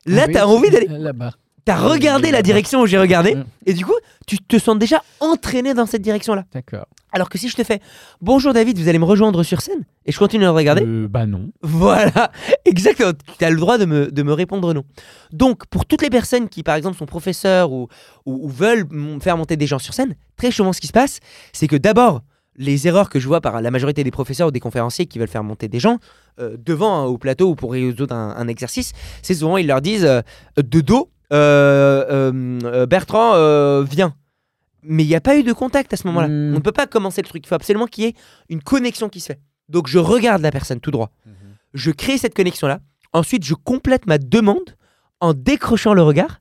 Là, 0.06 0.22
Ah 0.22 0.26
oui, 0.28 0.32
tu 0.32 0.38
as 0.38 0.48
envie 0.48 0.70
d'aller. 0.70 0.86
là-bas. 0.88 1.32
Tu 1.66 1.72
as 1.72 1.76
regardé 1.76 2.30
la 2.30 2.40
direction 2.40 2.80
où 2.80 2.86
j'ai 2.86 2.96
regardé. 2.98 3.36
Et 3.66 3.74
du 3.74 3.84
coup, 3.84 3.92
tu 4.26 4.38
te 4.38 4.58
sens 4.58 4.78
déjà 4.78 5.02
entraîné 5.20 5.74
dans 5.74 5.84
cette 5.84 6.00
direction-là. 6.00 6.46
D'accord. 6.54 6.86
Alors 7.12 7.28
que 7.28 7.36
si 7.36 7.50
je 7.50 7.56
te 7.56 7.62
fais 7.64 7.80
bonjour, 8.22 8.54
David, 8.54 8.78
vous 8.78 8.88
allez 8.88 8.98
me 8.98 9.04
rejoindre 9.04 9.42
sur 9.42 9.60
scène 9.60 9.84
et 10.06 10.12
je 10.12 10.18
continue 10.18 10.46
à 10.46 10.52
regarder. 10.52 10.84
Euh, 10.86 11.06
bah 11.06 11.26
non. 11.26 11.50
Voilà, 11.60 12.32
exactement. 12.64 13.12
Tu 13.38 13.44
as 13.44 13.50
le 13.50 13.58
droit 13.58 13.76
de 13.76 13.84
me, 13.84 14.10
de 14.10 14.22
me 14.22 14.32
répondre 14.32 14.72
non. 14.72 14.84
Donc, 15.32 15.66
pour 15.66 15.84
toutes 15.84 16.00
les 16.00 16.08
personnes 16.08 16.48
qui, 16.48 16.62
par 16.62 16.76
exemple, 16.76 16.96
sont 16.96 17.04
professeurs 17.06 17.72
ou, 17.72 17.88
ou, 18.24 18.46
ou 18.46 18.48
veulent 18.48 18.86
faire 19.20 19.36
monter 19.36 19.56
des 19.58 19.66
gens 19.66 19.78
sur 19.78 19.92
scène, 19.92 20.14
très 20.36 20.50
souvent, 20.52 20.72
ce 20.72 20.80
qui 20.80 20.86
se 20.86 20.92
passe, 20.92 21.20
c'est 21.52 21.66
que 21.66 21.76
d'abord, 21.76 22.22
les 22.56 22.86
erreurs 22.86 23.08
que 23.08 23.20
je 23.20 23.26
vois 23.26 23.40
par 23.40 23.60
la 23.60 23.70
majorité 23.70 24.04
des 24.04 24.10
professeurs 24.10 24.48
ou 24.48 24.50
des 24.50 24.60
conférenciers 24.60 25.06
qui 25.06 25.18
veulent 25.18 25.28
faire 25.28 25.44
monter 25.44 25.68
des 25.68 25.80
gens 25.80 25.98
euh, 26.40 26.56
devant 26.58 27.00
hein, 27.00 27.04
au 27.04 27.16
plateau 27.16 27.50
ou 27.50 27.54
pour 27.54 27.72
résoudre 27.72 28.14
un, 28.14 28.34
un 28.36 28.48
exercice, 28.48 28.92
c'est 29.22 29.34
souvent, 29.34 29.56
ils 29.56 29.66
leur 29.66 29.80
disent 29.80 30.04
euh, 30.04 30.22
de 30.56 30.80
dos, 30.80 31.10
euh, 31.32 32.86
Bertrand, 32.86 33.82
viens. 33.82 34.14
Mais 34.82 35.04
il 35.04 35.08
n'y 35.08 35.14
a 35.14 35.20
pas 35.20 35.36
eu 35.36 35.42
de 35.42 35.52
contact 35.52 35.92
à 35.92 35.96
ce 35.96 36.06
moment-là. 36.06 36.28
Mm. 36.28 36.52
On 36.52 36.56
ne 36.56 36.60
peut 36.60 36.72
pas 36.72 36.86
commencer 36.86 37.20
le 37.22 37.28
truc. 37.28 37.44
Il 37.44 37.48
faut 37.48 37.54
absolument 37.54 37.86
qu'il 37.86 38.04
y 38.04 38.06
ait 38.08 38.14
une 38.48 38.62
connexion 38.62 39.10
qui 39.10 39.20
se 39.20 39.26
fait. 39.26 39.40
Donc, 39.68 39.86
je 39.86 39.98
regarde 39.98 40.42
la 40.42 40.50
personne 40.50 40.80
tout 40.80 40.90
droit 40.90 41.12
je 41.74 41.90
crée 41.90 42.18
cette 42.18 42.34
connexion-là. 42.34 42.80
Ensuite, 43.12 43.44
je 43.44 43.54
complète 43.54 44.06
ma 44.06 44.18
demande 44.18 44.76
en 45.20 45.34
décrochant 45.34 45.94
le 45.94 46.02
regard 46.02 46.40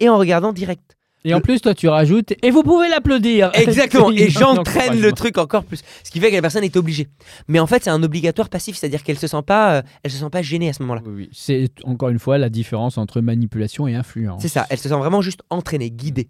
et 0.00 0.08
en 0.08 0.18
regardant 0.18 0.52
direct. 0.52 0.95
Et 1.26 1.34
en 1.34 1.40
plus, 1.40 1.60
toi, 1.60 1.74
tu 1.74 1.88
rajoutes 1.88 2.34
et 2.40 2.50
vous 2.52 2.62
pouvez 2.62 2.88
l'applaudir. 2.88 3.50
Exactement. 3.54 4.12
Et 4.12 4.30
j'entraîne 4.30 5.00
le 5.00 5.12
truc 5.12 5.38
encore 5.38 5.64
plus. 5.64 5.82
Ce 6.04 6.10
qui 6.10 6.20
fait 6.20 6.30
que 6.30 6.36
la 6.36 6.40
personne 6.40 6.62
est 6.62 6.76
obligée. 6.76 7.08
Mais 7.48 7.58
en 7.58 7.66
fait, 7.66 7.82
c'est 7.82 7.90
un 7.90 8.02
obligatoire 8.02 8.48
passif, 8.48 8.76
c'est-à-dire 8.76 9.02
qu'elle 9.02 9.18
se 9.18 9.26
sent 9.26 9.42
pas, 9.44 9.74
euh, 9.74 9.82
elle 10.04 10.12
se 10.12 10.18
sent 10.18 10.30
pas 10.30 10.42
gênée 10.42 10.68
à 10.68 10.72
ce 10.72 10.82
moment-là. 10.82 11.02
Oui, 11.04 11.12
oui. 11.16 11.28
C'est 11.32 11.68
encore 11.82 12.10
une 12.10 12.20
fois 12.20 12.38
la 12.38 12.48
différence 12.48 12.96
entre 12.96 13.20
manipulation 13.20 13.88
et 13.88 13.96
influence. 13.96 14.40
C'est 14.40 14.48
ça. 14.48 14.66
Elle 14.70 14.78
se 14.78 14.88
sent 14.88 14.94
vraiment 14.94 15.20
juste 15.20 15.40
entraînée, 15.50 15.90
guidée. 15.90 16.28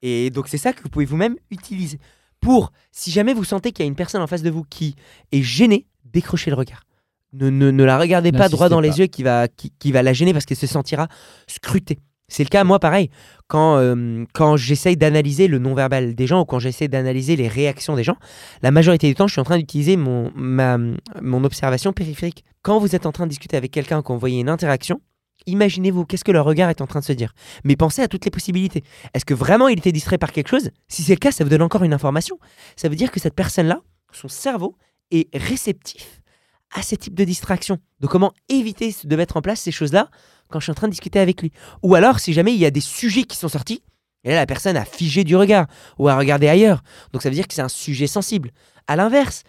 Et 0.00 0.30
donc, 0.30 0.48
c'est 0.48 0.58
ça 0.58 0.72
que 0.72 0.82
vous 0.82 0.88
pouvez 0.88 1.04
vous-même 1.04 1.36
utiliser 1.50 1.98
pour, 2.40 2.72
si 2.90 3.10
jamais 3.10 3.34
vous 3.34 3.44
sentez 3.44 3.72
qu'il 3.72 3.84
y 3.84 3.86
a 3.86 3.88
une 3.88 3.96
personne 3.96 4.22
en 4.22 4.26
face 4.26 4.42
de 4.42 4.50
vous 4.50 4.64
qui 4.64 4.94
est 5.30 5.42
gênée, 5.42 5.86
décrochez 6.04 6.50
le 6.50 6.56
regard. 6.56 6.84
Ne, 7.34 7.50
ne, 7.50 7.70
ne 7.70 7.84
la 7.84 7.98
regardez 7.98 8.32
pas 8.32 8.48
droit 8.48 8.70
dans 8.70 8.80
les 8.80 8.98
yeux 8.98 9.06
qui 9.06 9.22
va, 9.22 9.48
qui, 9.48 9.70
qui 9.78 9.92
va 9.92 10.02
la 10.02 10.14
gêner 10.14 10.32
parce 10.32 10.46
qu'elle 10.46 10.56
se 10.56 10.66
sentira 10.66 11.08
scrutée. 11.46 11.98
C'est 12.28 12.44
le 12.44 12.48
cas, 12.48 12.62
moi, 12.62 12.78
pareil. 12.78 13.10
Quand, 13.46 13.78
euh, 13.78 14.24
quand 14.34 14.56
j'essaye 14.56 14.96
d'analyser 14.96 15.48
le 15.48 15.58
non-verbal 15.58 16.14
des 16.14 16.26
gens 16.26 16.42
ou 16.42 16.44
quand 16.44 16.58
j'essaie 16.58 16.86
d'analyser 16.86 17.36
les 17.36 17.48
réactions 17.48 17.96
des 17.96 18.04
gens, 18.04 18.16
la 18.62 18.70
majorité 18.70 19.08
du 19.08 19.14
temps, 19.14 19.26
je 19.26 19.32
suis 19.32 19.40
en 19.40 19.44
train 19.44 19.58
d'utiliser 19.58 19.96
mon, 19.96 20.30
mon 20.36 21.44
observation 21.44 21.94
périphérique. 21.94 22.44
Quand 22.62 22.78
vous 22.78 22.94
êtes 22.94 23.06
en 23.06 23.12
train 23.12 23.24
de 23.24 23.30
discuter 23.30 23.56
avec 23.56 23.70
quelqu'un, 23.70 24.02
quand 24.02 24.12
vous 24.12 24.20
voyez 24.20 24.40
une 24.40 24.50
interaction, 24.50 25.00
imaginez-vous 25.46 26.04
qu'est-ce 26.04 26.24
que 26.24 26.32
leur 26.32 26.44
regard 26.44 26.68
est 26.68 26.82
en 26.82 26.86
train 26.86 27.00
de 27.00 27.04
se 27.04 27.14
dire. 27.14 27.32
Mais 27.64 27.76
pensez 27.76 28.02
à 28.02 28.08
toutes 28.08 28.26
les 28.26 28.30
possibilités. 28.30 28.84
Est-ce 29.14 29.24
que 29.24 29.34
vraiment 29.34 29.68
il 29.68 29.78
était 29.78 29.92
distrait 29.92 30.18
par 30.18 30.32
quelque 30.32 30.48
chose? 30.48 30.70
Si 30.88 31.02
c'est 31.02 31.14
le 31.14 31.20
cas, 31.20 31.32
ça 31.32 31.44
vous 31.44 31.50
donne 31.50 31.62
encore 31.62 31.84
une 31.84 31.94
information. 31.94 32.38
Ça 32.76 32.90
veut 32.90 32.96
dire 32.96 33.10
que 33.10 33.20
cette 33.20 33.34
personne-là, 33.34 33.80
son 34.12 34.28
cerveau 34.28 34.76
est 35.10 35.34
réceptif 35.34 36.17
à 36.74 36.82
ce 36.82 36.94
type 36.94 37.14
de 37.14 37.24
distraction. 37.24 37.78
Donc 38.00 38.10
comment 38.10 38.32
éviter 38.48 38.94
de 39.04 39.16
mettre 39.16 39.36
en 39.36 39.42
place 39.42 39.60
ces 39.60 39.72
choses-là 39.72 40.10
quand 40.48 40.60
je 40.60 40.64
suis 40.64 40.70
en 40.70 40.74
train 40.74 40.88
de 40.88 40.92
discuter 40.92 41.18
avec 41.18 41.42
lui 41.42 41.52
Ou 41.82 41.94
alors, 41.94 42.20
si 42.20 42.32
jamais 42.32 42.52
il 42.52 42.58
y 42.58 42.66
a 42.66 42.70
des 42.70 42.80
sujets 42.80 43.24
qui 43.24 43.36
sont 43.36 43.48
sortis, 43.48 43.82
et 44.24 44.30
là 44.30 44.36
la 44.36 44.46
personne 44.46 44.76
a 44.76 44.84
figé 44.84 45.24
du 45.24 45.36
regard 45.36 45.66
ou 45.98 46.08
a 46.08 46.16
regardé 46.16 46.48
ailleurs. 46.48 46.82
Donc 47.12 47.22
ça 47.22 47.28
veut 47.28 47.34
dire 47.34 47.46
que 47.46 47.54
c'est 47.54 47.62
un 47.62 47.68
sujet 47.68 48.06
sensible. 48.06 48.50
À 48.86 48.96
l'inverse, 48.96 49.42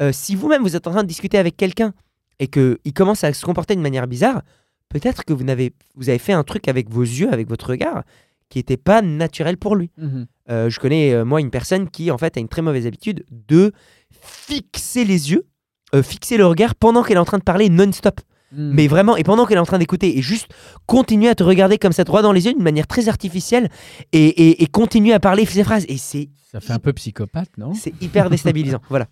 euh, 0.00 0.12
si 0.12 0.34
vous-même 0.34 0.62
vous 0.62 0.76
êtes 0.76 0.86
en 0.86 0.90
train 0.90 1.02
de 1.02 1.08
discuter 1.08 1.38
avec 1.38 1.56
quelqu'un 1.56 1.92
et 2.38 2.48
qu'il 2.48 2.92
commence 2.94 3.24
à 3.24 3.32
se 3.32 3.44
comporter 3.44 3.76
de 3.76 3.80
manière 3.80 4.06
bizarre, 4.06 4.42
peut-être 4.88 5.24
que 5.24 5.32
vous 5.32 5.48
avez 5.48 6.18
fait 6.18 6.32
un 6.32 6.44
truc 6.44 6.68
avec 6.68 6.90
vos 6.90 7.02
yeux, 7.02 7.32
avec 7.32 7.48
votre 7.48 7.70
regard, 7.70 8.04
qui 8.48 8.58
n'était 8.58 8.76
pas 8.76 9.02
naturel 9.02 9.56
pour 9.56 9.76
lui. 9.76 9.90
Mhm. 9.96 10.26
Euh, 10.50 10.70
je 10.70 10.78
connais, 10.78 11.12
euh, 11.12 11.24
moi, 11.24 11.40
une 11.40 11.50
personne 11.50 11.90
qui, 11.90 12.10
en 12.10 12.18
fait, 12.18 12.36
a 12.36 12.40
une 12.40 12.48
très 12.48 12.62
mauvaise 12.62 12.86
habitude 12.86 13.24
de 13.30 13.72
fixer 14.20 15.04
les 15.04 15.32
yeux, 15.32 15.46
euh, 15.94 16.02
fixer 16.02 16.36
le 16.36 16.46
regard 16.46 16.74
pendant 16.74 17.02
qu'elle 17.02 17.16
est 17.16 17.20
en 17.20 17.24
train 17.24 17.38
de 17.38 17.42
parler 17.44 17.68
non-stop. 17.68 18.20
Mhm. 18.52 18.72
Mais 18.74 18.86
vraiment, 18.86 19.16
et 19.16 19.24
pendant 19.24 19.44
qu'elle 19.46 19.56
est 19.56 19.60
en 19.60 19.66
train 19.66 19.78
d'écouter, 19.78 20.18
et 20.18 20.22
juste 20.22 20.46
continuer 20.86 21.28
à 21.28 21.34
te 21.34 21.42
regarder 21.42 21.78
comme 21.78 21.92
ça 21.92 22.04
droit 22.04 22.22
dans 22.22 22.32
les 22.32 22.46
yeux 22.46 22.52
d'une 22.54 22.62
manière 22.62 22.86
très 22.86 23.08
artificielle, 23.08 23.68
et, 24.12 24.24
et, 24.26 24.62
et 24.62 24.66
continuer 24.66 25.12
à 25.12 25.20
parler 25.20 25.44
ses 25.46 25.64
phrases. 25.64 25.84
Et 25.88 25.96
c'est 25.98 26.28
ça 26.52 26.60
fait 26.60 26.72
un 26.72 26.78
peu 26.78 26.92
psychopathe, 26.92 27.50
non? 27.58 27.74
c'est 27.74 27.92
hyper 28.00 28.30
déstabilisant. 28.30 28.80
voilà. 28.88 29.06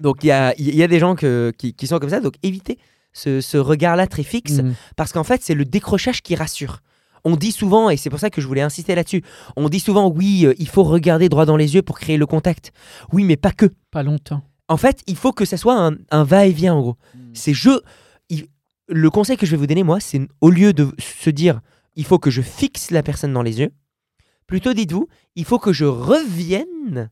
Donc 0.00 0.18
il 0.22 0.26
y 0.26 0.30
a, 0.32 0.52
y 0.58 0.82
a 0.82 0.88
des 0.88 0.98
gens 0.98 1.14
que- 1.14 1.52
qui, 1.56 1.72
qui 1.74 1.86
sont 1.86 1.98
comme 1.98 2.10
ça, 2.10 2.20
donc 2.20 2.34
évitez 2.42 2.76
ce, 3.12 3.40
ce 3.40 3.56
regard-là 3.56 4.06
très 4.08 4.24
fixe, 4.24 4.54
Mhm. 4.58 4.74
parce 4.96 5.12
qu'en 5.12 5.24
fait, 5.24 5.40
c'est 5.42 5.54
le 5.54 5.64
décrochage 5.64 6.20
qui 6.22 6.34
rassure. 6.34 6.80
On 7.24 7.36
dit 7.36 7.50
souvent, 7.52 7.88
et 7.88 7.96
c'est 7.96 8.10
pour 8.10 8.18
ça 8.20 8.30
que 8.30 8.40
je 8.40 8.46
voulais 8.46 8.60
insister 8.62 8.94
là-dessus, 8.94 9.22
on 9.56 9.68
dit 9.68 9.80
souvent, 9.80 10.08
oui, 10.10 10.44
euh, 10.44 10.54
il 10.58 10.68
faut 10.68 10.82
regarder 10.84 11.28
droit 11.28 11.46
dans 11.46 11.56
les 11.56 11.74
yeux 11.76 11.82
pour 11.82 11.98
créer 11.98 12.16
le 12.18 12.26
contact. 12.26 12.72
Oui, 13.12 13.24
mais 13.24 13.36
pas 13.36 13.52
que. 13.52 13.66
Pas 13.90 14.02
longtemps. 14.02 14.42
En 14.68 14.76
fait, 14.76 15.02
il 15.06 15.16
faut 15.16 15.32
que 15.32 15.44
ça 15.44 15.56
soit 15.56 15.78
un, 15.80 15.96
un 16.10 16.24
va-et-vient, 16.24 16.74
en 16.74 16.80
gros. 16.80 16.96
C'est 17.34 17.54
je. 17.54 17.70
il- 18.28 18.46
le 18.88 19.10
conseil 19.10 19.36
que 19.36 19.46
je 19.46 19.50
vais 19.52 19.56
vous 19.56 19.66
donner, 19.66 19.82
moi, 19.82 20.00
c'est 20.00 20.20
au 20.40 20.50
lieu 20.50 20.72
de 20.72 20.88
se 20.98 21.30
dire, 21.30 21.60
il 21.96 22.04
faut 22.04 22.18
que 22.18 22.30
je 22.30 22.42
fixe 22.42 22.90
la 22.90 23.02
personne 23.02 23.32
dans 23.32 23.42
les 23.42 23.58
yeux, 23.60 23.70
plutôt 24.46 24.74
dites-vous, 24.74 25.08
il 25.34 25.44
faut 25.44 25.58
que 25.58 25.72
je 25.72 25.84
revienne 25.84 27.10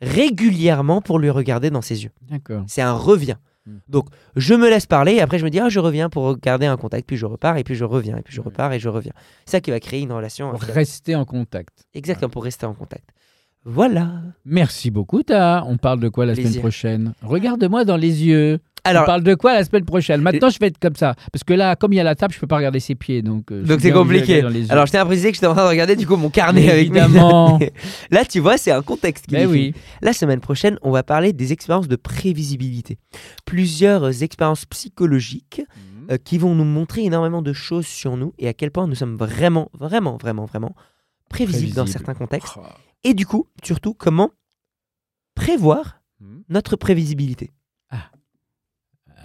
régulièrement 0.00 1.00
pour 1.00 1.18
lui 1.18 1.30
regarder 1.30 1.70
dans 1.70 1.82
ses 1.82 2.04
yeux. 2.04 2.10
D'accord. 2.22 2.64
C'est 2.68 2.82
un 2.82 2.92
revient. 2.92 3.36
Hmm. 3.66 3.78
Donc, 3.88 4.08
je 4.36 4.52
me 4.54 4.68
laisse 4.68 4.84
parler, 4.86 5.12
et 5.14 5.20
après 5.22 5.38
je 5.38 5.44
me 5.44 5.50
dis, 5.50 5.58
ah, 5.58 5.70
je 5.70 5.80
reviens 5.80 6.10
pour 6.10 6.24
regarder 6.24 6.66
un 6.66 6.76
contact, 6.76 7.06
puis 7.06 7.16
je 7.16 7.24
repars, 7.24 7.56
et 7.56 7.64
puis 7.64 7.74
je 7.74 7.84
reviens, 7.84 8.18
et 8.18 8.22
puis 8.22 8.34
je 8.34 8.40
Hmm. 8.42 8.44
repars, 8.44 8.72
et 8.74 8.78
je 8.78 8.88
reviens. 8.90 9.12
C'est 9.46 9.52
ça 9.52 9.60
qui 9.62 9.70
va 9.70 9.80
créer 9.80 10.02
une 10.02 10.12
relation. 10.12 10.50
Pour 10.50 10.60
rester 10.60 11.14
en 11.16 11.24
contact. 11.24 11.86
Exactement, 11.94 12.28
pour 12.28 12.44
rester 12.44 12.66
en 12.66 12.74
contact. 12.74 13.08
Voilà. 13.64 14.10
Merci 14.44 14.90
beaucoup, 14.90 15.22
Ta. 15.22 15.64
On 15.66 15.76
parle 15.76 16.00
de 16.00 16.08
quoi 16.08 16.26
la 16.26 16.34
semaine 16.34 16.56
prochaine? 16.58 17.14
Regarde-moi 17.22 17.84
dans 17.84 17.96
les 17.96 18.24
yeux. 18.24 18.58
On 18.86 18.90
Alors, 18.90 19.06
parle 19.06 19.22
de 19.22 19.34
quoi 19.34 19.54
la 19.54 19.64
semaine 19.64 19.86
prochaine? 19.86 20.20
Maintenant, 20.20 20.50
je 20.50 20.58
vais 20.58 20.66
être 20.66 20.78
comme 20.78 20.94
ça. 20.96 21.14
Parce 21.32 21.42
que 21.42 21.54
là, 21.54 21.74
comme 21.74 21.94
il 21.94 21.96
y 21.96 22.00
a 22.00 22.04
la 22.04 22.14
table, 22.14 22.34
je 22.34 22.38
peux 22.38 22.46
pas 22.46 22.56
regarder 22.56 22.80
ses 22.80 22.94
pieds. 22.94 23.22
Donc, 23.22 23.50
euh, 23.50 23.62
donc 23.62 23.80
c'est 23.80 23.90
compliqué. 23.92 24.42
Alors, 24.68 24.84
je 24.84 24.90
tiens 24.90 25.00
à 25.00 25.06
préciser 25.06 25.30
que 25.30 25.36
j'étais 25.36 25.46
en 25.46 25.54
train 25.54 25.64
de 25.64 25.70
regarder 25.70 25.96
du 25.96 26.06
coup 26.06 26.16
mon 26.16 26.28
carnet 26.28 26.70
avec 26.70 26.90
mes- 26.90 26.98
Évidemment. 27.00 27.58
Là, 28.10 28.26
tu 28.26 28.40
vois, 28.40 28.58
c'est 28.58 28.72
un 28.72 28.82
contexte 28.82 29.24
qui 29.26 29.32
Mais 29.36 29.46
définit. 29.46 29.68
oui. 29.68 29.74
La 30.02 30.12
semaine 30.12 30.40
prochaine, 30.40 30.78
on 30.82 30.90
va 30.90 31.02
parler 31.02 31.32
des 31.32 31.54
expériences 31.54 31.88
de 31.88 31.96
prévisibilité. 31.96 32.98
Plusieurs 33.46 34.04
euh, 34.04 34.10
expériences 34.10 34.66
psychologiques 34.66 35.62
euh, 36.10 36.18
qui 36.22 36.36
vont 36.36 36.54
nous 36.54 36.64
montrer 36.64 37.04
énormément 37.04 37.40
de 37.40 37.54
choses 37.54 37.86
sur 37.86 38.18
nous 38.18 38.34
et 38.38 38.48
à 38.48 38.52
quel 38.52 38.70
point 38.70 38.86
nous 38.86 38.94
sommes 38.96 39.16
vraiment, 39.16 39.70
vraiment, 39.78 40.18
vraiment, 40.18 40.44
vraiment 40.44 40.74
prévisibles 41.34 41.74
dans 41.74 41.82
Prévisible. 41.84 41.88
certains 42.06 42.14
contextes. 42.14 42.54
Et 43.02 43.14
du 43.14 43.26
coup, 43.26 43.46
surtout, 43.62 43.94
comment 43.94 44.30
prévoir 45.34 46.00
notre 46.48 46.76
prévisibilité. 46.76 47.52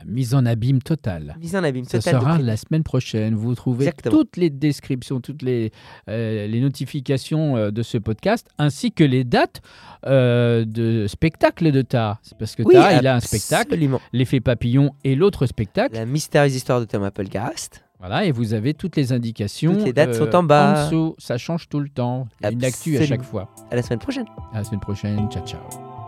Mise 0.05 0.33
en 0.33 0.45
abîme 0.45 0.81
totale. 0.81 1.35
Mise 1.41 1.57
en 1.57 1.63
abîme 1.63 1.83
Ça 1.83 1.99
totale 1.99 2.15
de 2.15 2.19
sera 2.21 2.37
la 2.37 2.55
semaine 2.55 2.83
prochaine. 2.83 3.35
Vous 3.35 3.53
trouvez 3.53 3.85
Exactement. 3.87 4.15
toutes 4.15 4.37
les 4.37 4.49
descriptions, 4.49 5.19
toutes 5.19 5.41
les, 5.41 5.71
euh, 6.09 6.47
les 6.47 6.61
notifications 6.61 7.57
euh, 7.57 7.69
de 7.69 7.83
ce 7.83 7.97
podcast, 7.97 8.47
ainsi 8.57 8.93
que 8.93 9.03
les 9.03 9.25
dates 9.25 9.61
euh, 10.05 10.63
de 10.63 11.05
spectacle 11.07 11.71
de 11.73 11.81
Ta. 11.81 12.19
C'est 12.23 12.37
parce 12.37 12.55
que 12.55 12.63
Oui, 12.63 12.75
Ta, 12.75 12.97
il 12.97 13.07
a 13.07 13.15
un 13.15 13.19
spectacle, 13.19 13.77
l'effet 14.13 14.39
papillon 14.39 14.93
et 15.03 15.15
l'autre 15.15 15.45
spectacle. 15.47 15.95
La 15.95 16.05
mystérieuse 16.05 16.55
histoire 16.55 16.79
de 16.79 16.85
Tom 16.85 17.03
Applegast. 17.03 17.83
Voilà, 17.99 18.23
et 18.23 18.31
vous 18.31 18.53
avez 18.53 18.73
toutes 18.73 18.95
les 18.95 19.11
indications. 19.11 19.73
Toutes 19.73 19.85
les 19.85 19.93
dates 19.93 20.15
sont 20.15 20.33
en 20.33 20.43
bas. 20.43 20.85
dessous. 20.85 21.15
Ça 21.17 21.37
change 21.37 21.67
tout 21.67 21.79
le 21.79 21.89
temps. 21.89 22.27
Une 22.49 22.63
actu 22.63 22.97
à 22.97 23.05
chaque 23.05 23.23
fois. 23.23 23.49
À 23.71 23.75
la 23.75 23.81
semaine 23.81 23.99
prochaine. 23.99 24.25
À 24.53 24.59
la 24.59 24.63
semaine 24.63 24.79
prochaine. 24.79 25.29
Ciao, 25.29 25.45
ciao. 25.45 25.98